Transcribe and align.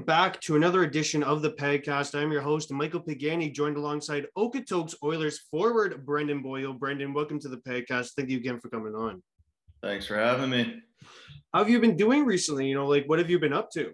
Welcome 0.00 0.32
back 0.32 0.40
to 0.40 0.56
another 0.56 0.82
edition 0.84 1.22
of 1.22 1.42
the 1.42 1.50
podcast. 1.50 2.18
I'm 2.18 2.32
your 2.32 2.40
host, 2.40 2.72
Michael 2.72 3.00
Pagani, 3.00 3.50
joined 3.50 3.76
alongside 3.76 4.26
Okotoks 4.34 4.94
Oilers 5.02 5.40
forward 5.50 6.06
Brendan 6.06 6.40
Boyle. 6.40 6.72
Brendan, 6.72 7.12
welcome 7.12 7.38
to 7.38 7.50
the 7.50 7.58
podcast. 7.58 8.12
Thank 8.16 8.30
you 8.30 8.38
again 8.38 8.58
for 8.60 8.70
coming 8.70 8.94
on. 8.94 9.22
Thanks 9.82 10.06
for 10.06 10.16
having 10.16 10.48
me. 10.48 10.80
How 11.52 11.58
have 11.58 11.68
you 11.68 11.78
been 11.80 11.98
doing 11.98 12.24
recently? 12.24 12.66
You 12.66 12.76
know, 12.76 12.86
like 12.86 13.04
what 13.10 13.18
have 13.18 13.28
you 13.28 13.38
been 13.38 13.52
up 13.52 13.70
to? 13.72 13.92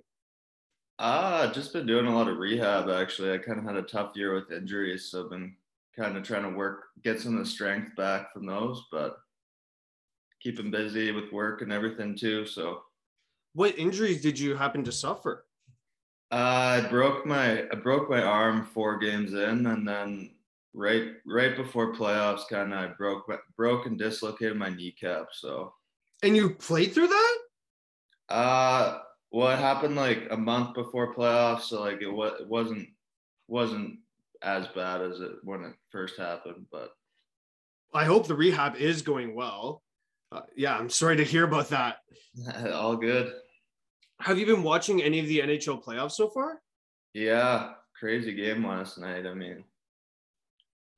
Ah, 1.00 1.50
just 1.52 1.72
been 1.72 1.88
doing 1.88 2.07
a 2.07 2.14
lot 2.14 2.29
of 2.29 2.36
rehab 2.36 2.88
actually. 2.88 3.32
I 3.32 3.38
kind 3.38 3.59
of 3.59 3.64
had 3.64 3.75
a 3.75 3.82
tough 3.82 4.12
year 4.14 4.32
with 4.32 4.52
injuries, 4.52 5.11
so 5.11 5.25
I've 5.25 5.30
been 5.30 5.57
kind 5.96 6.16
of 6.16 6.23
trying 6.23 6.45
to 6.45 6.57
work, 6.57 6.84
get 7.02 7.20
some 7.20 7.32
of 7.32 7.41
the 7.41 7.50
strength 7.50 7.96
back 7.96 8.32
from 8.32 8.46
those, 8.46 8.80
but 8.93 9.16
keeping 10.41 10.70
busy 10.70 11.11
with 11.11 11.32
work 11.32 11.62
and 11.62 11.73
everything 11.73 12.16
too. 12.16 12.46
So, 12.46 12.82
what 13.54 13.76
injuries 13.76 14.22
did 14.22 14.38
you 14.38 14.54
happen 14.54 14.84
to 14.84 14.93
suffer? 14.93 15.43
Uh, 16.30 16.82
I 16.85 16.89
broke 16.89 17.25
my 17.25 17.62
I 17.71 17.75
broke 17.76 18.11
my 18.11 18.22
arm 18.22 18.64
four 18.64 18.98
games 18.98 19.32
in, 19.32 19.66
and 19.66 19.86
then 19.86 20.30
right 20.75 21.12
right 21.25 21.57
before 21.57 21.94
playoffs, 21.94 22.49
kind 22.49 22.72
of 22.72 22.79
I 22.79 22.86
broke 22.89 23.30
broke 23.57 23.86
and 23.86 23.99
dislocated 23.99 24.57
my 24.57 24.71
kneecap. 24.71 25.29
So, 25.32 25.72
and 26.22 26.36
you 26.36 26.50
played 26.50 26.93
through 26.93 27.08
that? 27.08 27.39
Uh, 28.29 28.99
well, 29.30 29.52
it 29.52 29.58
happened 29.58 29.94
like 29.94 30.26
a 30.30 30.36
month 30.36 30.75
before 30.75 31.14
playoffs, 31.14 31.62
so 31.62 31.80
like 31.80 32.02
it 32.02 32.11
was 32.11 32.41
it 32.41 32.48
wasn't 32.48 32.88
wasn't 33.47 33.98
as 34.42 34.66
bad 34.69 35.02
as 35.02 35.20
it 35.20 35.33
when 35.44 35.62
it 35.62 35.74
first 35.91 36.19
happened, 36.19 36.66
but 36.72 36.91
I 37.94 38.05
hope 38.05 38.27
the 38.27 38.34
rehab 38.34 38.77
is 38.77 39.02
going 39.02 39.34
well. 39.34 39.83
Uh, 40.33 40.42
yeah, 40.56 40.77
I'm 40.77 40.91
sorry 40.91 41.16
to 41.16 41.24
hear 41.24 41.44
about 41.44 41.69
that. 41.70 41.98
All 42.72 42.97
good. 42.97 43.33
Have 44.20 44.38
you 44.38 44.47
been 44.47 44.62
watching 44.62 45.02
any 45.02 45.20
of 45.20 45.27
the 45.27 45.41
NHL 45.41 45.82
playoffs 45.82 46.12
so 46.12 46.28
far? 46.28 46.60
Yeah, 47.12 47.72
crazy 47.98 48.34
game 48.34 48.66
last 48.66 48.98
night. 48.98 49.27
I 49.27 49.34
mean, 49.34 49.64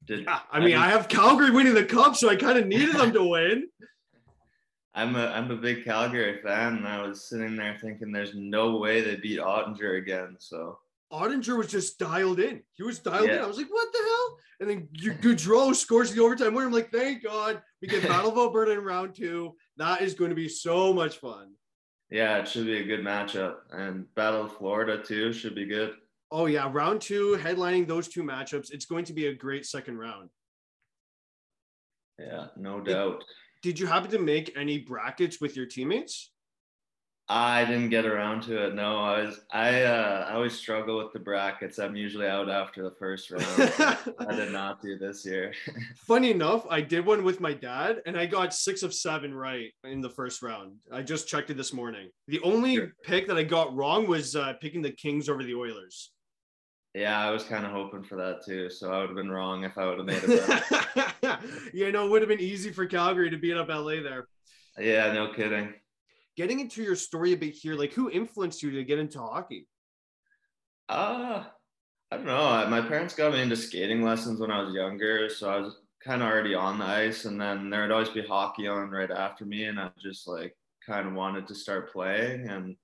did 0.04 0.24
yeah, 0.24 0.40
I 0.50 0.60
mean 0.60 0.76
I, 0.76 0.86
I 0.86 0.90
have 0.90 1.08
Calgary 1.08 1.50
winning 1.50 1.74
the 1.74 1.84
cup, 1.84 2.16
so 2.16 2.28
I 2.28 2.36
kind 2.36 2.58
of 2.58 2.66
needed 2.66 2.94
them 2.94 3.12
to 3.12 3.24
win. 3.24 3.68
I'm 4.94 5.14
a 5.14 5.26
I'm 5.26 5.50
a 5.50 5.56
big 5.56 5.84
Calgary 5.84 6.40
fan, 6.42 6.78
and 6.78 6.88
I 6.88 7.06
was 7.06 7.28
sitting 7.28 7.56
there 7.56 7.76
thinking, 7.80 8.10
"There's 8.10 8.34
no 8.34 8.78
way 8.78 9.00
they 9.00 9.16
beat 9.16 9.38
Oettinger 9.38 9.98
again." 9.98 10.36
So 10.38 10.78
Oettinger 11.12 11.56
was 11.56 11.68
just 11.68 11.98
dialed 11.98 12.40
in. 12.40 12.62
He 12.72 12.82
was 12.82 12.98
dialed 12.98 13.28
yeah. 13.28 13.36
in. 13.36 13.42
I 13.42 13.46
was 13.46 13.58
like, 13.58 13.70
"What 13.70 13.92
the 13.92 13.98
hell?" 13.98 14.38
And 14.60 14.70
then 14.70 14.88
Gaudreau 15.20 15.74
scores 15.74 16.12
the 16.12 16.22
overtime 16.22 16.54
winner. 16.54 16.66
I'm 16.66 16.72
like, 16.72 16.90
"Thank 16.90 17.22
God 17.22 17.62
we 17.80 17.88
get 17.88 18.08
Battle 18.08 18.32
of 18.32 18.38
Alberta 18.38 18.72
in 18.72 18.80
round 18.80 19.14
two. 19.14 19.54
That 19.76 20.02
is 20.02 20.14
going 20.14 20.30
to 20.30 20.36
be 20.36 20.48
so 20.48 20.92
much 20.92 21.18
fun." 21.18 21.52
Yeah, 22.10 22.38
it 22.38 22.48
should 22.48 22.66
be 22.66 22.78
a 22.78 22.84
good 22.84 23.00
matchup, 23.00 23.56
and 23.70 24.12
Battle 24.14 24.44
of 24.46 24.56
Florida 24.56 25.02
too 25.02 25.32
should 25.32 25.54
be 25.54 25.66
good. 25.66 25.92
Oh 26.30 26.46
yeah, 26.46 26.68
round 26.72 27.00
two, 27.00 27.38
headlining 27.40 27.86
those 27.86 28.08
two 28.08 28.22
matchups. 28.22 28.72
It's 28.72 28.86
going 28.86 29.04
to 29.06 29.12
be 29.12 29.26
a 29.26 29.34
great 29.34 29.66
second 29.66 29.98
round. 29.98 30.30
Yeah, 32.18 32.46
no 32.56 32.80
doubt. 32.80 33.24
Did, 33.62 33.70
did 33.70 33.80
you 33.80 33.86
happen 33.86 34.10
to 34.10 34.18
make 34.18 34.56
any 34.56 34.78
brackets 34.78 35.40
with 35.40 35.56
your 35.56 35.66
teammates? 35.66 36.30
I 37.30 37.66
didn't 37.66 37.90
get 37.90 38.06
around 38.06 38.42
to 38.44 38.66
it. 38.66 38.74
No, 38.74 38.96
I 38.96 39.20
was 39.20 39.40
I 39.52 39.82
uh, 39.82 40.26
I 40.30 40.32
always 40.32 40.54
struggle 40.54 40.96
with 40.96 41.12
the 41.12 41.18
brackets. 41.18 41.78
I'm 41.78 41.94
usually 41.94 42.26
out 42.26 42.48
after 42.48 42.82
the 42.82 42.94
first 42.98 43.30
round. 43.30 43.44
I 44.18 44.34
did 44.34 44.50
not 44.50 44.80
do 44.80 44.96
this 44.96 45.26
year. 45.26 45.52
Funny 46.06 46.30
enough, 46.30 46.66
I 46.70 46.80
did 46.80 47.04
one 47.04 47.24
with 47.24 47.40
my 47.40 47.52
dad, 47.52 48.00
and 48.06 48.16
I 48.16 48.24
got 48.24 48.54
six 48.54 48.82
of 48.82 48.94
seven 48.94 49.34
right 49.34 49.70
in 49.84 50.00
the 50.00 50.08
first 50.08 50.42
round. 50.42 50.76
I 50.90 51.02
just 51.02 51.28
checked 51.28 51.50
it 51.50 51.58
this 51.58 51.74
morning. 51.74 52.08
The 52.28 52.40
only 52.40 52.76
sure. 52.76 52.92
pick 53.04 53.28
that 53.28 53.36
I 53.36 53.42
got 53.42 53.76
wrong 53.76 54.06
was 54.06 54.34
uh, 54.34 54.54
picking 54.62 54.80
the 54.80 54.92
Kings 54.92 55.28
over 55.28 55.44
the 55.44 55.54
Oilers. 55.54 56.12
Yeah, 56.94 57.20
I 57.20 57.30
was 57.30 57.44
kind 57.44 57.66
of 57.66 57.72
hoping 57.72 58.04
for 58.04 58.16
that 58.16 58.42
too. 58.46 58.70
So 58.70 58.90
I 58.90 59.00
would 59.00 59.10
have 59.10 59.16
been 59.16 59.30
wrong 59.30 59.64
if 59.64 59.76
I 59.76 59.84
would 59.84 59.98
have 59.98 60.06
made 60.06 60.22
it. 60.24 61.74
you 61.74 61.92
know, 61.92 62.06
it 62.06 62.10
would 62.10 62.22
have 62.22 62.30
been 62.30 62.40
easy 62.40 62.72
for 62.72 62.86
Calgary 62.86 63.28
to 63.28 63.36
beat 63.36 63.58
up 63.58 63.68
LA 63.68 64.00
there. 64.02 64.28
Yeah, 64.78 65.12
no 65.12 65.30
kidding 65.34 65.74
getting 66.38 66.60
into 66.60 66.84
your 66.84 66.94
story 66.94 67.32
a 67.32 67.36
bit 67.36 67.52
here, 67.52 67.74
like 67.74 67.92
who 67.92 68.08
influenced 68.10 68.62
you 68.62 68.70
to 68.70 68.84
get 68.84 69.00
into 69.00 69.18
hockey? 69.18 69.66
Uh, 70.88 71.42
I 72.12 72.16
don't 72.16 72.26
know. 72.26 72.64
My 72.70 72.80
parents 72.80 73.12
got 73.12 73.32
me 73.32 73.42
into 73.42 73.56
skating 73.56 74.02
lessons 74.02 74.38
when 74.38 74.52
I 74.52 74.62
was 74.62 74.72
younger, 74.72 75.28
so 75.28 75.50
I 75.50 75.56
was 75.58 75.80
kind 76.02 76.22
of 76.22 76.28
already 76.28 76.54
on 76.54 76.78
the 76.78 76.84
ice, 76.84 77.24
and 77.24 77.40
then 77.40 77.68
there 77.68 77.82
would 77.82 77.90
always 77.90 78.08
be 78.08 78.22
hockey 78.22 78.68
on 78.68 78.88
right 78.88 79.10
after 79.10 79.44
me, 79.44 79.64
and 79.64 79.80
I 79.80 79.90
just 80.00 80.28
like 80.28 80.56
kind 80.86 81.08
of 81.08 81.14
wanted 81.14 81.48
to 81.48 81.56
start 81.56 81.92
playing, 81.92 82.48
and 82.48 82.76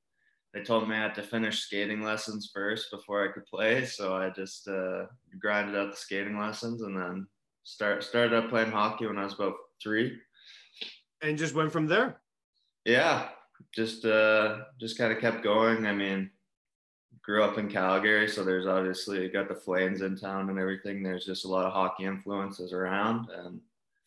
they 0.53 0.65
told 0.65 0.89
me 0.89 0.97
I 0.97 1.03
had 1.03 1.15
to 1.15 1.23
finish 1.23 1.61
skating 1.61 2.03
lessons 2.03 2.51
first 2.53 2.91
before 2.91 3.25
I 3.25 3.33
could 3.33 3.47
play, 3.47 3.85
so 3.85 4.17
I 4.17 4.31
just 4.31 4.67
uh, 4.67 5.05
grinded 5.39 5.77
out 5.77 5.93
the 5.93 5.97
skating 5.97 6.41
lessons, 6.41 6.83
and 6.83 6.97
then 6.97 7.29
start 7.63 8.03
started 8.03 8.35
up 8.35 8.51
playing 8.51 8.73
hockey 8.73 9.07
when 9.07 9.17
I 9.17 9.25
was 9.25 9.35
about 9.35 9.55
three, 9.81 10.19
and 11.23 11.39
just 11.39 11.55
went 11.55 11.71
from 11.71 11.87
there. 11.87 12.21
Yeah, 12.85 13.29
just 13.73 14.05
uh 14.05 14.59
just 14.81 14.99
kind 14.99 15.13
of 15.13 15.19
kept 15.21 15.43
going. 15.43 15.87
I 15.87 15.93
mean, 15.93 16.31
grew 17.23 17.43
up 17.43 17.59
in 17.59 17.69
Calgary, 17.69 18.29
so 18.29 18.45
there's 18.45 18.67
obviously 18.67 19.29
got 19.29 19.49
the 19.49 19.55
Flames 19.55 20.03
in 20.03 20.17
town 20.17 20.51
and 20.51 20.59
everything. 20.59 21.03
There's 21.03 21.25
just 21.25 21.45
a 21.45 21.49
lot 21.49 21.67
of 21.67 21.73
hockey 21.73 22.05
influences 22.05 22.73
around 22.73 23.29
and 23.31 23.61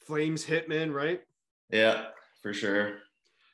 Flames 0.05 0.45
Hitmen, 0.45 0.93
right? 0.93 1.21
Yeah, 1.69 2.05
for 2.41 2.53
sure. 2.53 2.99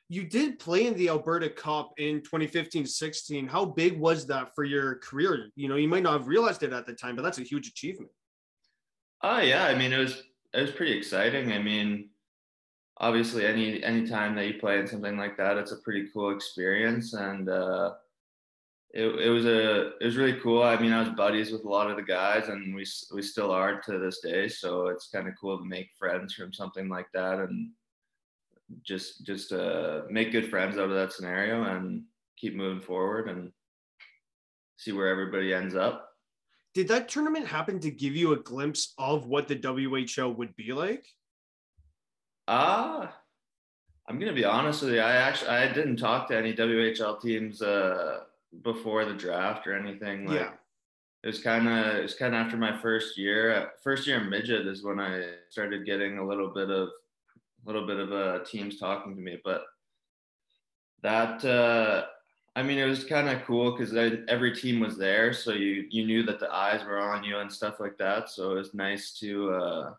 You 0.10 0.26
did 0.26 0.60
play 0.60 0.86
in 0.86 0.94
the 0.96 1.10
Alberta 1.10 1.50
Cup 1.50 1.94
in 1.98 2.22
2015-16. 2.22 3.50
How 3.50 3.66
big 3.66 3.98
was 3.98 4.28
that 4.28 4.54
for 4.54 4.64
your 4.64 4.96
career? 4.96 5.50
You 5.56 5.70
know, 5.70 5.76
you 5.76 5.88
might 5.88 6.04
not 6.04 6.14
have 6.14 6.28
realized 6.28 6.62
it 6.62 6.74
at 6.74 6.86
the 6.86 6.94
time, 6.94 7.16
but 7.16 7.24
that's 7.24 7.40
a 7.40 7.44
huge 7.44 7.68
achievement. 7.68 8.12
Oh 9.24 9.40
yeah, 9.40 9.66
I 9.66 9.76
mean 9.76 9.94
it 9.94 9.98
was 9.98 10.22
it 10.54 10.62
was 10.62 10.72
pretty 10.72 10.92
exciting. 10.92 11.54
I 11.54 11.60
mean, 11.60 12.10
obviously 12.98 13.46
any 13.46 13.84
any 13.84 14.08
time 14.08 14.36
that 14.36 14.48
you 14.48 14.60
play 14.60 14.80
in 14.80 14.88
something 14.88 15.18
like 15.18 15.38
that 15.38 15.58
it's 15.58 15.72
a 15.72 15.78
pretty 15.78 16.08
cool 16.14 16.36
experience 16.36 17.14
and 17.14 17.50
uh, 17.50 17.92
it, 18.92 19.08
it 19.20 19.30
was 19.30 19.46
a 19.46 19.98
it 19.98 20.06
was 20.06 20.18
really 20.18 20.40
cool. 20.40 20.62
I 20.62 20.80
mean 20.80 20.94
i 20.94 21.00
was 21.00 21.10
buddies 21.10 21.52
with 21.52 21.66
a 21.66 21.70
lot 21.70 21.90
of 21.90 21.98
the 21.98 22.04
guys 22.04 22.50
and 22.50 22.76
we 22.76 22.86
we 23.14 23.22
still 23.22 23.52
are 23.52 23.82
to 23.82 23.98
this 23.98 24.20
day 24.20 24.48
so 24.48 24.88
it's 24.88 25.10
kind 25.10 25.28
of 25.28 25.34
cool 25.40 25.58
to 25.58 25.66
make 25.66 25.90
friends 25.98 26.34
from 26.34 26.54
something 26.54 26.88
like 26.90 27.08
that 27.14 27.40
and 27.40 27.72
just 28.82 29.26
just 29.26 29.52
uh, 29.52 30.02
make 30.10 30.32
good 30.32 30.50
friends 30.50 30.78
out 30.78 30.90
of 30.90 30.96
that 30.96 31.14
scenario 31.14 31.64
and 31.64 32.04
keep 32.38 32.56
moving 32.56 32.82
forward 32.82 33.30
and 33.30 33.52
see 34.78 34.92
where 34.92 35.08
everybody 35.08 35.54
ends 35.54 35.76
up. 35.76 36.10
Did 36.74 36.88
that 36.88 37.08
tournament 37.08 37.48
happen 37.48 37.80
to 37.82 37.92
give 37.92 38.16
you 38.16 38.34
a 38.34 38.38
glimpse 38.38 38.94
of 38.98 39.28
what 39.28 39.48
the 39.48 39.56
whl 39.56 40.36
would 40.36 40.56
be 40.56 40.74
like 40.74 41.06
uh 42.48 43.08
I'm 44.08 44.20
gonna 44.20 44.34
be 44.34 44.46
honest 44.46 44.84
with 44.84 44.94
you. 44.94 45.00
I 45.00 45.14
actually 45.14 45.50
I 45.50 45.72
didn't 45.72 45.98
talk 45.98 46.28
to 46.28 46.38
any 46.38 46.54
WHL 46.54 47.22
teams 47.22 47.62
uh, 47.62 48.22
before 48.62 49.06
the 49.06 49.14
draft 49.14 49.66
or 49.66 49.76
anything. 49.76 50.26
Like, 50.26 50.40
yeah. 50.40 50.52
It 51.24 51.28
was 51.28 51.40
kind 51.40 51.70
of 51.70 51.96
it 51.96 52.02
was 52.02 52.16
kind 52.16 52.36
of 52.36 52.42
after 52.42 52.58
my 52.58 52.78
first 52.78 53.18
year. 53.18 53.72
First 53.82 54.06
year 54.06 54.20
in 54.20 54.30
midget 54.30 54.68
is 54.68 54.84
when 54.84 55.00
I 55.00 55.24
started 55.50 55.86
getting 55.86 56.18
a 56.18 56.28
little 56.28 56.50
bit 56.50 56.70
of 56.70 56.90
a 56.90 57.66
little 57.66 57.88
bit 57.88 57.98
of 57.98 58.12
uh, 58.12 58.44
teams 58.44 58.78
talking 58.78 59.16
to 59.16 59.22
me. 59.22 59.38
But 59.42 59.64
that 61.02 61.46
uh, 61.46 62.08
I 62.58 62.62
mean, 62.62 62.78
it 62.78 62.86
was 62.86 63.06
kind 63.06 63.30
of 63.30 63.46
cool 63.46 63.72
because 63.72 63.96
every 64.28 64.54
team 64.54 64.82
was 64.82 64.98
there, 64.98 65.32
so 65.32 65.54
you 65.54 65.88
you 65.90 66.06
knew 66.06 66.24
that 66.24 66.42
the 66.42 66.54
eyes 66.54 66.84
were 66.84 67.00
on 67.00 67.24
you 67.24 67.38
and 67.38 67.52
stuff 67.52 67.80
like 67.80 67.98
that. 68.00 68.30
So 68.30 68.52
it 68.52 68.56
was 68.56 68.74
nice 68.74 69.18
to 69.20 69.52
uh, 69.54 69.94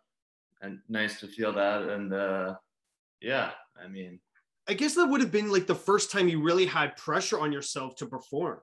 and 0.65 0.79
nice 0.89 1.21
to 1.21 1.29
feel 1.29 1.53
that. 1.53 1.83
And 1.83 2.13
uh, 2.13 2.55
yeah, 3.21 3.51
I 3.83 3.89
mean, 3.89 4.21
I 4.69 4.75
guess 4.75 4.95
that 4.95 5.07
would 5.07 5.21
have 5.21 5.33
been 5.33 5.53
like 5.53 5.67
the 5.67 5.75
first 5.75 6.11
time 6.11 6.29
you 6.29 6.43
really 6.43 6.67
had 6.67 6.97
pressure 6.97 7.39
on 7.39 7.53
yourself 7.53 7.97
to 7.97 8.07
perform. 8.07 8.61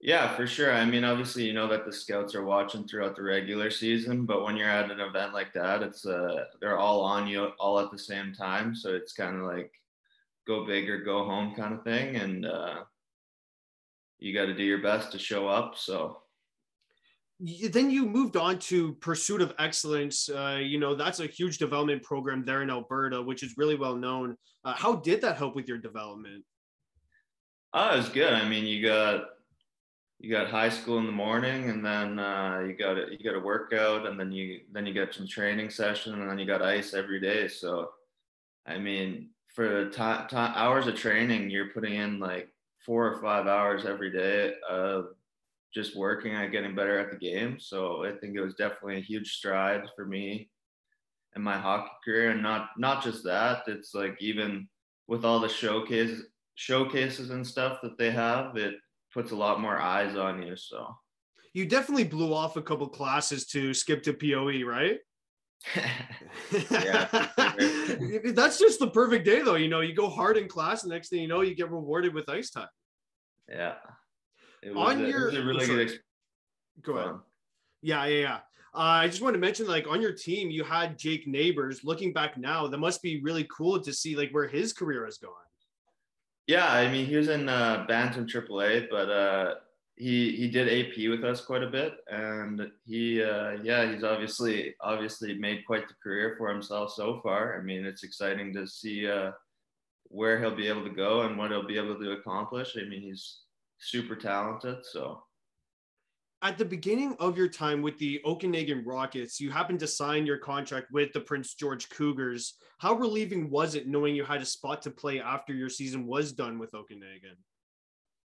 Yeah, 0.00 0.34
for 0.36 0.46
sure. 0.46 0.72
I 0.72 0.84
mean, 0.84 1.04
obviously, 1.04 1.44
you 1.44 1.54
know 1.54 1.68
that 1.68 1.86
the 1.86 1.92
scouts 1.92 2.34
are 2.34 2.44
watching 2.44 2.86
throughout 2.86 3.16
the 3.16 3.22
regular 3.22 3.70
season, 3.70 4.26
but 4.26 4.42
when 4.42 4.56
you're 4.56 4.68
at 4.68 4.90
an 4.90 5.00
event 5.00 5.32
like 5.32 5.52
that, 5.54 5.82
it's 5.82 6.04
uh, 6.04 6.44
they're 6.60 6.78
all 6.78 7.00
on 7.00 7.26
you 7.26 7.46
all 7.58 7.80
at 7.80 7.90
the 7.90 7.98
same 7.98 8.34
time. 8.34 8.74
So 8.74 8.94
it's 8.94 9.14
kind 9.14 9.36
of 9.36 9.42
like 9.42 9.72
go 10.46 10.66
big 10.66 10.90
or 10.90 10.98
go 10.98 11.24
home 11.24 11.54
kind 11.54 11.72
of 11.72 11.84
thing, 11.84 12.16
and 12.16 12.44
uh, 12.44 12.80
you 14.18 14.34
got 14.34 14.46
to 14.46 14.54
do 14.54 14.62
your 14.62 14.82
best 14.82 15.10
to 15.12 15.18
show 15.18 15.48
up. 15.48 15.76
So 15.78 16.23
then 17.70 17.90
you 17.90 18.06
moved 18.06 18.36
on 18.36 18.58
to 18.58 18.94
pursuit 18.94 19.40
of 19.40 19.54
excellence. 19.58 20.28
Uh, 20.28 20.60
you 20.62 20.78
know 20.78 20.94
that's 20.94 21.20
a 21.20 21.26
huge 21.26 21.58
development 21.58 22.02
program 22.02 22.44
there 22.44 22.62
in 22.62 22.70
alberta 22.70 23.20
which 23.22 23.42
is 23.42 23.54
really 23.56 23.76
well 23.76 23.96
known. 23.96 24.36
Uh, 24.64 24.74
how 24.74 24.96
did 24.96 25.20
that 25.20 25.36
help 25.36 25.54
with 25.54 25.68
your 25.68 25.78
development? 25.78 26.44
Oh 27.72 27.94
it 27.94 27.96
was 27.96 28.08
good. 28.08 28.32
I 28.32 28.48
mean 28.48 28.64
you 28.64 28.86
got 28.86 29.24
you 30.18 30.30
got 30.30 30.48
high 30.48 30.70
school 30.70 30.98
in 30.98 31.06
the 31.06 31.12
morning 31.12 31.68
and 31.68 31.84
then 31.84 32.18
uh, 32.18 32.62
you 32.66 32.74
got 32.74 32.96
a, 32.96 33.06
you 33.10 33.18
got 33.22 33.36
a 33.36 33.44
workout 33.44 34.06
and 34.06 34.18
then 34.18 34.32
you 34.32 34.60
then 34.72 34.86
you 34.86 34.94
got 34.94 35.12
some 35.12 35.26
training 35.26 35.70
session 35.70 36.14
and 36.14 36.30
then 36.30 36.38
you 36.38 36.46
got 36.46 36.62
ice 36.62 36.94
every 36.94 37.20
day. 37.20 37.48
So 37.48 37.90
i 38.66 38.78
mean 38.78 39.28
for 39.54 39.68
the 39.68 39.90
t- 39.90 40.28
t- 40.30 40.36
hours 40.36 40.86
of 40.86 40.94
training 40.94 41.50
you're 41.50 41.68
putting 41.68 41.94
in 41.94 42.18
like 42.18 42.48
four 42.84 43.06
or 43.06 43.20
five 43.20 43.46
hours 43.46 43.84
every 43.84 44.10
day 44.10 44.54
of 44.68 45.08
just 45.74 45.96
working 45.96 46.34
at 46.34 46.52
getting 46.52 46.74
better 46.74 46.98
at 46.98 47.10
the 47.10 47.18
game. 47.18 47.58
So 47.58 48.04
I 48.04 48.12
think 48.12 48.36
it 48.36 48.40
was 48.40 48.54
definitely 48.54 48.98
a 48.98 49.02
huge 49.02 49.32
stride 49.32 49.82
for 49.96 50.06
me 50.06 50.50
in 51.34 51.42
my 51.42 51.58
hockey 51.58 51.90
career. 52.04 52.30
And 52.30 52.42
not 52.42 52.70
not 52.78 53.02
just 53.02 53.24
that, 53.24 53.64
it's 53.66 53.94
like 53.94 54.16
even 54.20 54.68
with 55.08 55.24
all 55.24 55.40
the 55.40 55.48
showcases 55.48 56.26
showcases 56.54 57.30
and 57.30 57.46
stuff 57.46 57.80
that 57.82 57.98
they 57.98 58.10
have, 58.10 58.56
it 58.56 58.74
puts 59.12 59.32
a 59.32 59.36
lot 59.36 59.60
more 59.60 59.78
eyes 59.78 60.16
on 60.16 60.42
you. 60.42 60.56
So 60.56 60.94
you 61.52 61.66
definitely 61.66 62.04
blew 62.04 62.32
off 62.32 62.56
a 62.56 62.62
couple 62.62 62.88
classes 62.88 63.46
to 63.46 63.74
skip 63.74 64.02
to 64.04 64.12
POE, 64.12 64.64
right? 64.64 64.98
yeah, 66.70 67.08
that's 68.32 68.58
just 68.58 68.78
the 68.78 68.90
perfect 68.92 69.24
day 69.24 69.40
though. 69.42 69.54
You 69.54 69.68
know, 69.68 69.80
you 69.80 69.94
go 69.94 70.08
hard 70.08 70.36
in 70.36 70.46
class, 70.46 70.82
and 70.82 70.92
next 70.92 71.08
thing 71.08 71.20
you 71.20 71.28
know, 71.28 71.40
you 71.40 71.54
get 71.54 71.70
rewarded 71.70 72.14
with 72.14 72.28
ice 72.28 72.50
time. 72.50 72.68
Yeah. 73.48 73.74
It 74.64 74.74
was, 74.74 74.94
on 74.94 75.04
a, 75.04 75.08
your, 75.08 75.22
it 75.22 75.24
was 75.26 75.34
a 75.34 75.44
really 75.44 75.66
good 75.66 75.80
experience. 75.80 76.04
Go 76.82 76.96
ahead. 76.96 77.16
Yeah, 77.82 78.06
yeah, 78.06 78.20
yeah. 78.20 78.38
Uh, 78.74 79.02
I 79.02 79.06
just 79.06 79.22
want 79.22 79.34
to 79.34 79.40
mention, 79.40 79.68
like, 79.68 79.86
on 79.86 80.00
your 80.00 80.12
team, 80.12 80.50
you 80.50 80.64
had 80.64 80.98
Jake 80.98 81.28
Neighbours. 81.28 81.84
Looking 81.84 82.12
back 82.12 82.36
now, 82.36 82.66
that 82.66 82.78
must 82.78 83.02
be 83.02 83.20
really 83.20 83.46
cool 83.56 83.80
to 83.80 83.92
see, 83.92 84.16
like, 84.16 84.30
where 84.32 84.48
his 84.48 84.72
career 84.72 85.04
has 85.04 85.18
gone. 85.18 85.32
Yeah, 86.46 86.70
I 86.70 86.90
mean, 86.90 87.06
he 87.06 87.16
was 87.16 87.28
in 87.28 87.48
uh, 87.48 87.84
Bantam 87.86 88.26
AAA, 88.26 88.88
but 88.90 89.08
uh, 89.08 89.54
he 89.96 90.32
he 90.36 90.48
did 90.48 90.68
AP 90.68 91.08
with 91.08 91.24
us 91.24 91.40
quite 91.40 91.62
a 91.62 91.70
bit, 91.70 91.94
and 92.10 92.70
he, 92.84 93.22
uh, 93.22 93.52
yeah, 93.62 93.90
he's 93.90 94.04
obviously 94.04 94.74
obviously 94.80 95.38
made 95.38 95.64
quite 95.66 95.88
the 95.88 95.94
career 96.02 96.34
for 96.36 96.50
himself 96.50 96.92
so 96.92 97.20
far. 97.22 97.58
I 97.58 97.62
mean, 97.62 97.86
it's 97.86 98.02
exciting 98.02 98.52
to 98.54 98.66
see 98.66 99.08
uh, 99.08 99.30
where 100.08 100.38
he'll 100.38 100.54
be 100.54 100.68
able 100.68 100.84
to 100.84 100.90
go 100.90 101.22
and 101.22 101.38
what 101.38 101.50
he'll 101.50 101.66
be 101.66 101.78
able 101.78 101.98
to 101.98 102.12
accomplish. 102.12 102.76
I 102.76 102.86
mean, 102.88 103.00
he's 103.00 103.43
super 103.78 104.16
talented. 104.16 104.84
So 104.84 105.22
at 106.44 106.58
the 106.58 106.64
beginning 106.64 107.16
of 107.20 107.38
your 107.38 107.48
time 107.48 107.80
with 107.80 107.98
the 107.98 108.20
Okanagan 108.26 108.84
Rockets, 108.84 109.40
you 109.40 109.50
happened 109.50 109.80
to 109.80 109.86
sign 109.86 110.26
your 110.26 110.36
contract 110.36 110.92
with 110.92 111.10
the 111.14 111.20
Prince 111.20 111.54
George 111.54 111.88
Cougars. 111.88 112.58
How 112.78 112.92
relieving 112.92 113.48
was 113.48 113.74
it 113.74 113.88
knowing 113.88 114.14
you 114.14 114.24
had 114.24 114.42
a 114.42 114.46
spot 114.46 114.82
to 114.82 114.90
play 114.90 115.20
after 115.20 115.54
your 115.54 115.70
season 115.70 116.06
was 116.06 116.32
done 116.32 116.58
with 116.58 116.74
Okanagan? 116.74 117.36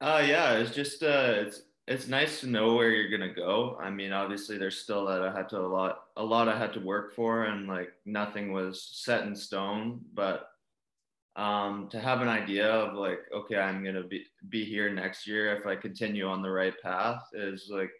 Uh 0.01 0.23
yeah, 0.25 0.53
it's 0.53 0.73
just 0.73 1.03
uh 1.03 1.33
it's 1.35 1.61
it's 1.87 2.07
nice 2.07 2.39
to 2.39 2.47
know 2.47 2.75
where 2.75 2.89
you're 2.89 3.15
gonna 3.15 3.33
go. 3.33 3.77
I 3.79 3.91
mean, 3.91 4.11
obviously 4.11 4.57
there's 4.57 4.79
still 4.79 5.05
that 5.05 5.21
I 5.21 5.31
had 5.31 5.49
to 5.49 5.59
a 5.59 5.67
lot 5.67 5.99
a 6.17 6.23
lot 6.23 6.47
I 6.47 6.57
had 6.57 6.73
to 6.73 6.79
work 6.79 7.13
for 7.15 7.43
and 7.43 7.67
like 7.67 7.89
nothing 8.05 8.51
was 8.51 8.89
set 8.91 9.27
in 9.27 9.35
stone, 9.35 10.01
but 10.15 10.47
um, 11.35 11.87
to 11.89 11.99
have 11.99 12.21
an 12.21 12.27
idea 12.27 12.69
of 12.69 12.95
like, 12.95 13.19
okay, 13.33 13.57
I'm 13.57 13.83
gonna 13.83 14.03
be 14.03 14.25
be 14.49 14.65
here 14.65 14.91
next 14.91 15.27
year 15.27 15.55
if 15.55 15.65
I 15.65 15.75
continue 15.75 16.27
on 16.27 16.41
the 16.41 16.49
right 16.49 16.73
path 16.81 17.21
is 17.33 17.69
like, 17.71 17.91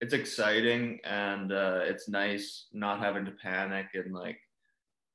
it's 0.00 0.14
exciting 0.14 1.00
and 1.04 1.52
uh, 1.52 1.80
it's 1.82 2.08
nice 2.08 2.66
not 2.72 3.00
having 3.00 3.24
to 3.24 3.30
panic 3.32 3.86
and 3.94 4.12
like 4.12 4.38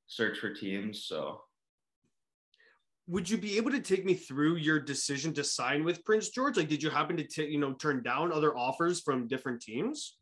search 0.08 0.40
for 0.40 0.54
teams. 0.54 1.06
So, 1.06 1.42
would 3.08 3.30
you 3.30 3.38
be 3.38 3.58
able 3.58 3.72
to 3.72 3.80
take 3.80 4.06
me 4.06 4.14
through 4.14 4.58
your 4.58 4.80
decision 4.80 5.34
to 5.34 5.44
sign 5.44 5.84
with 5.84 6.04
Prince 6.06 6.30
George? 6.30 6.58
Like, 6.58 6.70
did 6.70 6.84
you 6.84 6.90
happen 6.90 7.18
to 7.18 7.24
t- 7.24 7.48
you 7.48 7.60
know 7.60 7.74
turn 7.74 8.04
down 8.04 8.34
other 8.34 8.58
offers 8.58 9.00
from 9.02 9.28
different 9.28 9.62
teams? 9.62 10.18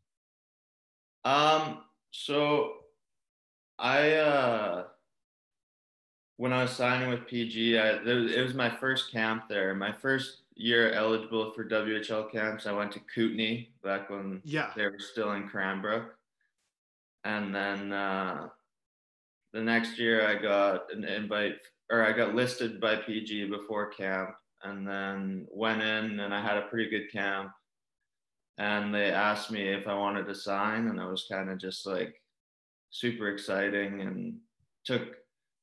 Um. 1.24 1.78
So, 2.10 2.72
I 3.78 4.12
uh 4.12 4.84
when 6.38 6.52
I 6.52 6.62
was 6.62 6.70
signing 6.70 7.10
with 7.10 7.26
PG, 7.26 7.78
I, 7.78 7.88
it 7.96 8.42
was 8.42 8.54
my 8.54 8.70
first 8.70 9.10
camp 9.10 9.48
there. 9.48 9.74
My 9.74 9.92
first 9.92 10.42
year 10.54 10.92
eligible 10.92 11.50
for 11.50 11.68
WHL 11.68 12.30
camps, 12.30 12.64
I 12.64 12.72
went 12.72 12.92
to 12.92 13.00
Kootenay 13.12 13.68
back 13.82 14.08
when 14.08 14.40
yeah. 14.44 14.70
they 14.76 14.84
were 14.84 15.00
still 15.00 15.32
in 15.32 15.48
Cranbrook. 15.48 16.14
And 17.24 17.52
then 17.52 17.92
uh, 17.92 18.48
the 19.52 19.60
next 19.60 19.98
year, 19.98 20.28
I 20.28 20.40
got 20.40 20.92
an 20.92 21.04
invite, 21.04 21.56
or 21.90 22.06
I 22.06 22.12
got 22.12 22.36
listed 22.36 22.80
by 22.80 22.94
PG 22.94 23.50
before 23.50 23.90
camp, 23.90 24.30
and 24.62 24.86
then 24.86 25.48
went 25.50 25.82
in, 25.82 26.20
and 26.20 26.32
I 26.32 26.40
had 26.40 26.56
a 26.56 26.68
pretty 26.68 26.88
good 26.88 27.10
camp. 27.10 27.50
And 28.58 28.94
they 28.94 29.10
asked 29.10 29.50
me 29.50 29.68
if 29.68 29.88
I 29.88 29.94
wanted 29.94 30.26
to 30.26 30.36
sign, 30.36 30.86
and 30.86 31.00
I 31.00 31.06
was 31.06 31.26
kind 31.28 31.50
of 31.50 31.58
just 31.58 31.84
like 31.84 32.22
super 32.90 33.28
exciting, 33.28 34.02
and 34.02 34.36
took 34.84 35.16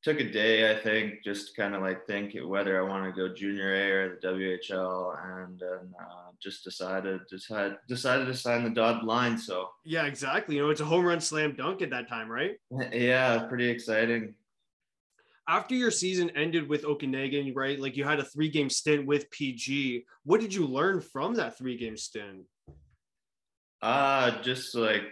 took 0.05 0.19
a 0.19 0.23
day, 0.23 0.69
I 0.69 0.75
think, 0.75 1.23
just 1.23 1.47
to 1.47 1.61
kind 1.61 1.73
of 1.73 1.81
like 1.81 2.05
think 2.05 2.37
whether 2.45 2.79
I 2.79 2.87
want 2.87 3.03
to 3.05 3.11
go 3.11 3.33
junior 3.33 3.73
A 3.73 3.91
or 3.91 4.19
the 4.21 4.27
WHL, 4.27 5.43
and 5.43 5.59
then 5.59 5.95
uh, 5.99 6.29
just 6.39 6.63
decided 6.63 7.21
decided 7.27 7.77
decided 7.87 8.27
to 8.27 8.35
sign 8.35 8.63
the 8.63 8.69
dotted 8.69 9.03
line. 9.03 9.35
So 9.35 9.69
yeah, 9.83 10.05
exactly. 10.05 10.57
You 10.57 10.61
know, 10.61 10.69
it's 10.69 10.79
a 10.79 10.85
home 10.85 11.05
run 11.05 11.19
slam 11.19 11.55
dunk 11.55 11.81
at 11.81 11.89
that 11.89 12.07
time, 12.07 12.29
right? 12.29 12.55
yeah, 12.93 13.39
pretty 13.49 13.67
exciting. 13.67 14.35
After 15.49 15.73
your 15.73 15.91
season 15.91 16.29
ended 16.31 16.69
with 16.69 16.85
Okanagan, 16.85 17.55
right? 17.55 17.79
Like 17.79 17.97
you 17.97 18.03
had 18.03 18.19
a 18.19 18.25
three 18.25 18.49
game 18.49 18.69
stint 18.69 19.07
with 19.07 19.29
PG. 19.31 20.05
What 20.23 20.39
did 20.39 20.53
you 20.53 20.67
learn 20.67 21.01
from 21.01 21.33
that 21.35 21.57
three 21.57 21.77
game 21.77 21.97
stint? 21.97 22.43
Uh, 23.81 24.39
just 24.43 24.75
like 24.75 25.03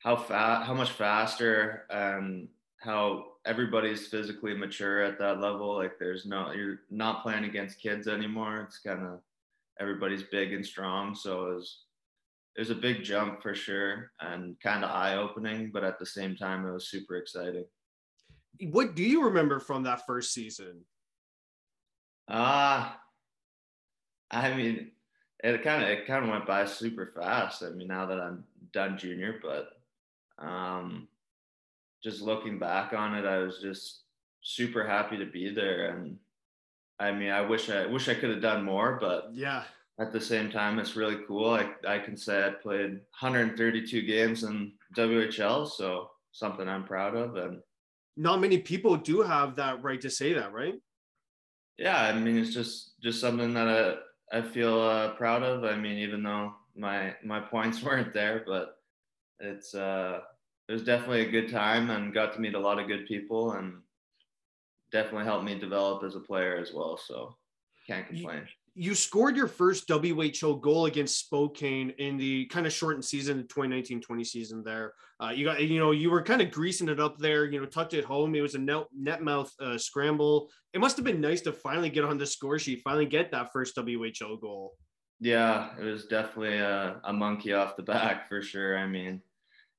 how 0.00 0.16
fast, 0.16 0.66
how 0.66 0.74
much 0.74 0.90
faster, 0.90 1.84
and 1.88 2.48
how 2.78 3.31
everybody's 3.44 4.06
physically 4.06 4.54
mature 4.54 5.02
at 5.02 5.18
that 5.18 5.40
level. 5.40 5.76
Like 5.76 5.98
there's 5.98 6.26
no, 6.26 6.52
you're 6.52 6.80
not 6.90 7.22
playing 7.22 7.44
against 7.44 7.80
kids 7.80 8.08
anymore. 8.08 8.60
It's 8.68 8.78
kind 8.78 9.04
of 9.04 9.20
everybody's 9.80 10.22
big 10.24 10.52
and 10.52 10.64
strong. 10.64 11.14
So 11.14 11.46
it 11.46 11.54
was, 11.56 11.78
it 12.56 12.60
was 12.60 12.70
a 12.70 12.74
big 12.74 13.02
jump 13.02 13.42
for 13.42 13.54
sure 13.54 14.10
and 14.20 14.60
kind 14.60 14.84
of 14.84 14.90
eye 14.90 15.16
opening, 15.16 15.70
but 15.72 15.84
at 15.84 15.98
the 15.98 16.06
same 16.06 16.36
time, 16.36 16.66
it 16.66 16.72
was 16.72 16.88
super 16.88 17.16
exciting. 17.16 17.64
What 18.70 18.94
do 18.94 19.02
you 19.02 19.24
remember 19.24 19.58
from 19.58 19.82
that 19.84 20.06
first 20.06 20.32
season? 20.32 20.84
Ah, 22.28 22.96
uh, 24.30 24.36
I 24.36 24.54
mean, 24.54 24.92
it 25.42 25.62
kind 25.64 25.82
of 25.82 25.88
it 25.88 26.06
kind 26.06 26.24
of 26.24 26.30
went 26.30 26.46
by 26.46 26.64
super 26.66 27.12
fast. 27.14 27.62
I 27.62 27.70
mean, 27.70 27.88
now 27.88 28.06
that 28.06 28.20
I'm 28.20 28.44
done 28.72 28.96
junior, 28.96 29.40
but 29.42 29.70
um, 30.38 31.08
just 32.02 32.22
looking 32.22 32.58
back 32.58 32.92
on 32.92 33.14
it, 33.14 33.24
I 33.24 33.38
was 33.38 33.60
just 33.60 34.02
super 34.42 34.86
happy 34.86 35.16
to 35.18 35.26
be 35.26 35.50
there. 35.50 35.90
And 35.90 36.16
I 36.98 37.12
mean, 37.12 37.30
I 37.30 37.40
wish 37.42 37.70
I 37.70 37.86
wish 37.86 38.08
I 38.08 38.14
could 38.14 38.30
have 38.30 38.42
done 38.42 38.64
more, 38.64 38.98
but 39.00 39.30
yeah, 39.32 39.64
at 39.98 40.12
the 40.12 40.20
same 40.20 40.50
time, 40.50 40.78
it's 40.78 40.96
really 40.96 41.18
cool. 41.26 41.50
I, 41.50 41.70
I 41.86 41.98
can 41.98 42.16
say 42.16 42.46
I 42.46 42.50
played 42.50 42.92
132 43.20 44.02
games 44.02 44.42
in 44.42 44.72
WHL, 44.96 45.68
so 45.68 46.10
something 46.32 46.68
I'm 46.68 46.84
proud 46.84 47.14
of. 47.14 47.36
And 47.36 47.60
not 48.16 48.40
many 48.40 48.58
people 48.58 48.96
do 48.96 49.22
have 49.22 49.56
that 49.56 49.82
right 49.82 50.00
to 50.00 50.10
say 50.10 50.32
that, 50.32 50.52
right? 50.52 50.74
Yeah, 51.78 52.00
I 52.00 52.18
mean, 52.18 52.36
it's 52.36 52.54
just 52.54 53.00
just 53.00 53.20
something 53.20 53.54
that 53.54 53.68
I 54.32 54.38
I 54.38 54.42
feel 54.42 54.80
uh, 54.80 55.10
proud 55.14 55.42
of. 55.42 55.64
I 55.64 55.76
mean, 55.76 55.98
even 55.98 56.22
though 56.22 56.54
my 56.76 57.14
my 57.24 57.40
points 57.40 57.82
weren't 57.84 58.12
there, 58.12 58.44
but 58.46 58.78
it's 59.40 59.74
uh 59.74 60.20
it 60.68 60.72
was 60.72 60.84
definitely 60.84 61.22
a 61.22 61.30
good 61.30 61.50
time 61.50 61.90
and 61.90 62.14
got 62.14 62.32
to 62.34 62.40
meet 62.40 62.54
a 62.54 62.58
lot 62.58 62.78
of 62.78 62.88
good 62.88 63.06
people 63.06 63.52
and 63.52 63.74
definitely 64.92 65.24
helped 65.24 65.44
me 65.44 65.58
develop 65.58 66.04
as 66.04 66.14
a 66.14 66.20
player 66.20 66.56
as 66.56 66.72
well. 66.72 66.96
So 66.96 67.34
can't 67.86 68.06
complain. 68.06 68.46
You, 68.74 68.90
you 68.90 68.94
scored 68.94 69.36
your 69.36 69.48
first 69.48 69.88
WHL 69.88 70.60
goal 70.60 70.86
against 70.86 71.18
Spokane 71.18 71.90
in 71.98 72.16
the 72.16 72.46
kind 72.46 72.66
of 72.66 72.72
shortened 72.72 73.04
season, 73.04 73.38
the 73.38 73.44
2019-20 73.44 74.26
season 74.26 74.62
there. 74.62 74.94
Uh, 75.20 75.30
you 75.30 75.44
got, 75.44 75.62
you 75.62 75.78
know, 75.78 75.90
you 75.90 76.10
were 76.10 76.22
kind 76.22 76.40
of 76.40 76.50
greasing 76.50 76.88
it 76.88 77.00
up 77.00 77.18
there, 77.18 77.44
you 77.44 77.60
know, 77.60 77.66
tucked 77.66 77.94
it 77.94 78.04
home. 78.04 78.34
It 78.34 78.40
was 78.40 78.54
a 78.54 78.58
net, 78.58 78.84
net 78.96 79.22
mouth 79.22 79.52
uh, 79.60 79.76
scramble. 79.76 80.48
It 80.72 80.80
must 80.80 80.96
have 80.96 81.04
been 81.04 81.20
nice 81.20 81.42
to 81.42 81.52
finally 81.52 81.90
get 81.90 82.04
on 82.04 82.18
the 82.18 82.26
score 82.26 82.58
sheet, 82.58 82.80
finally 82.82 83.06
get 83.06 83.30
that 83.32 83.52
first 83.52 83.76
WHL 83.76 84.40
goal. 84.40 84.74
Yeah, 85.20 85.70
it 85.78 85.84
was 85.84 86.06
definitely 86.06 86.58
a, 86.58 87.00
a 87.04 87.12
monkey 87.12 87.52
off 87.52 87.76
the 87.76 87.82
back 87.82 88.28
for 88.28 88.42
sure. 88.42 88.78
I 88.78 88.86
mean, 88.86 89.20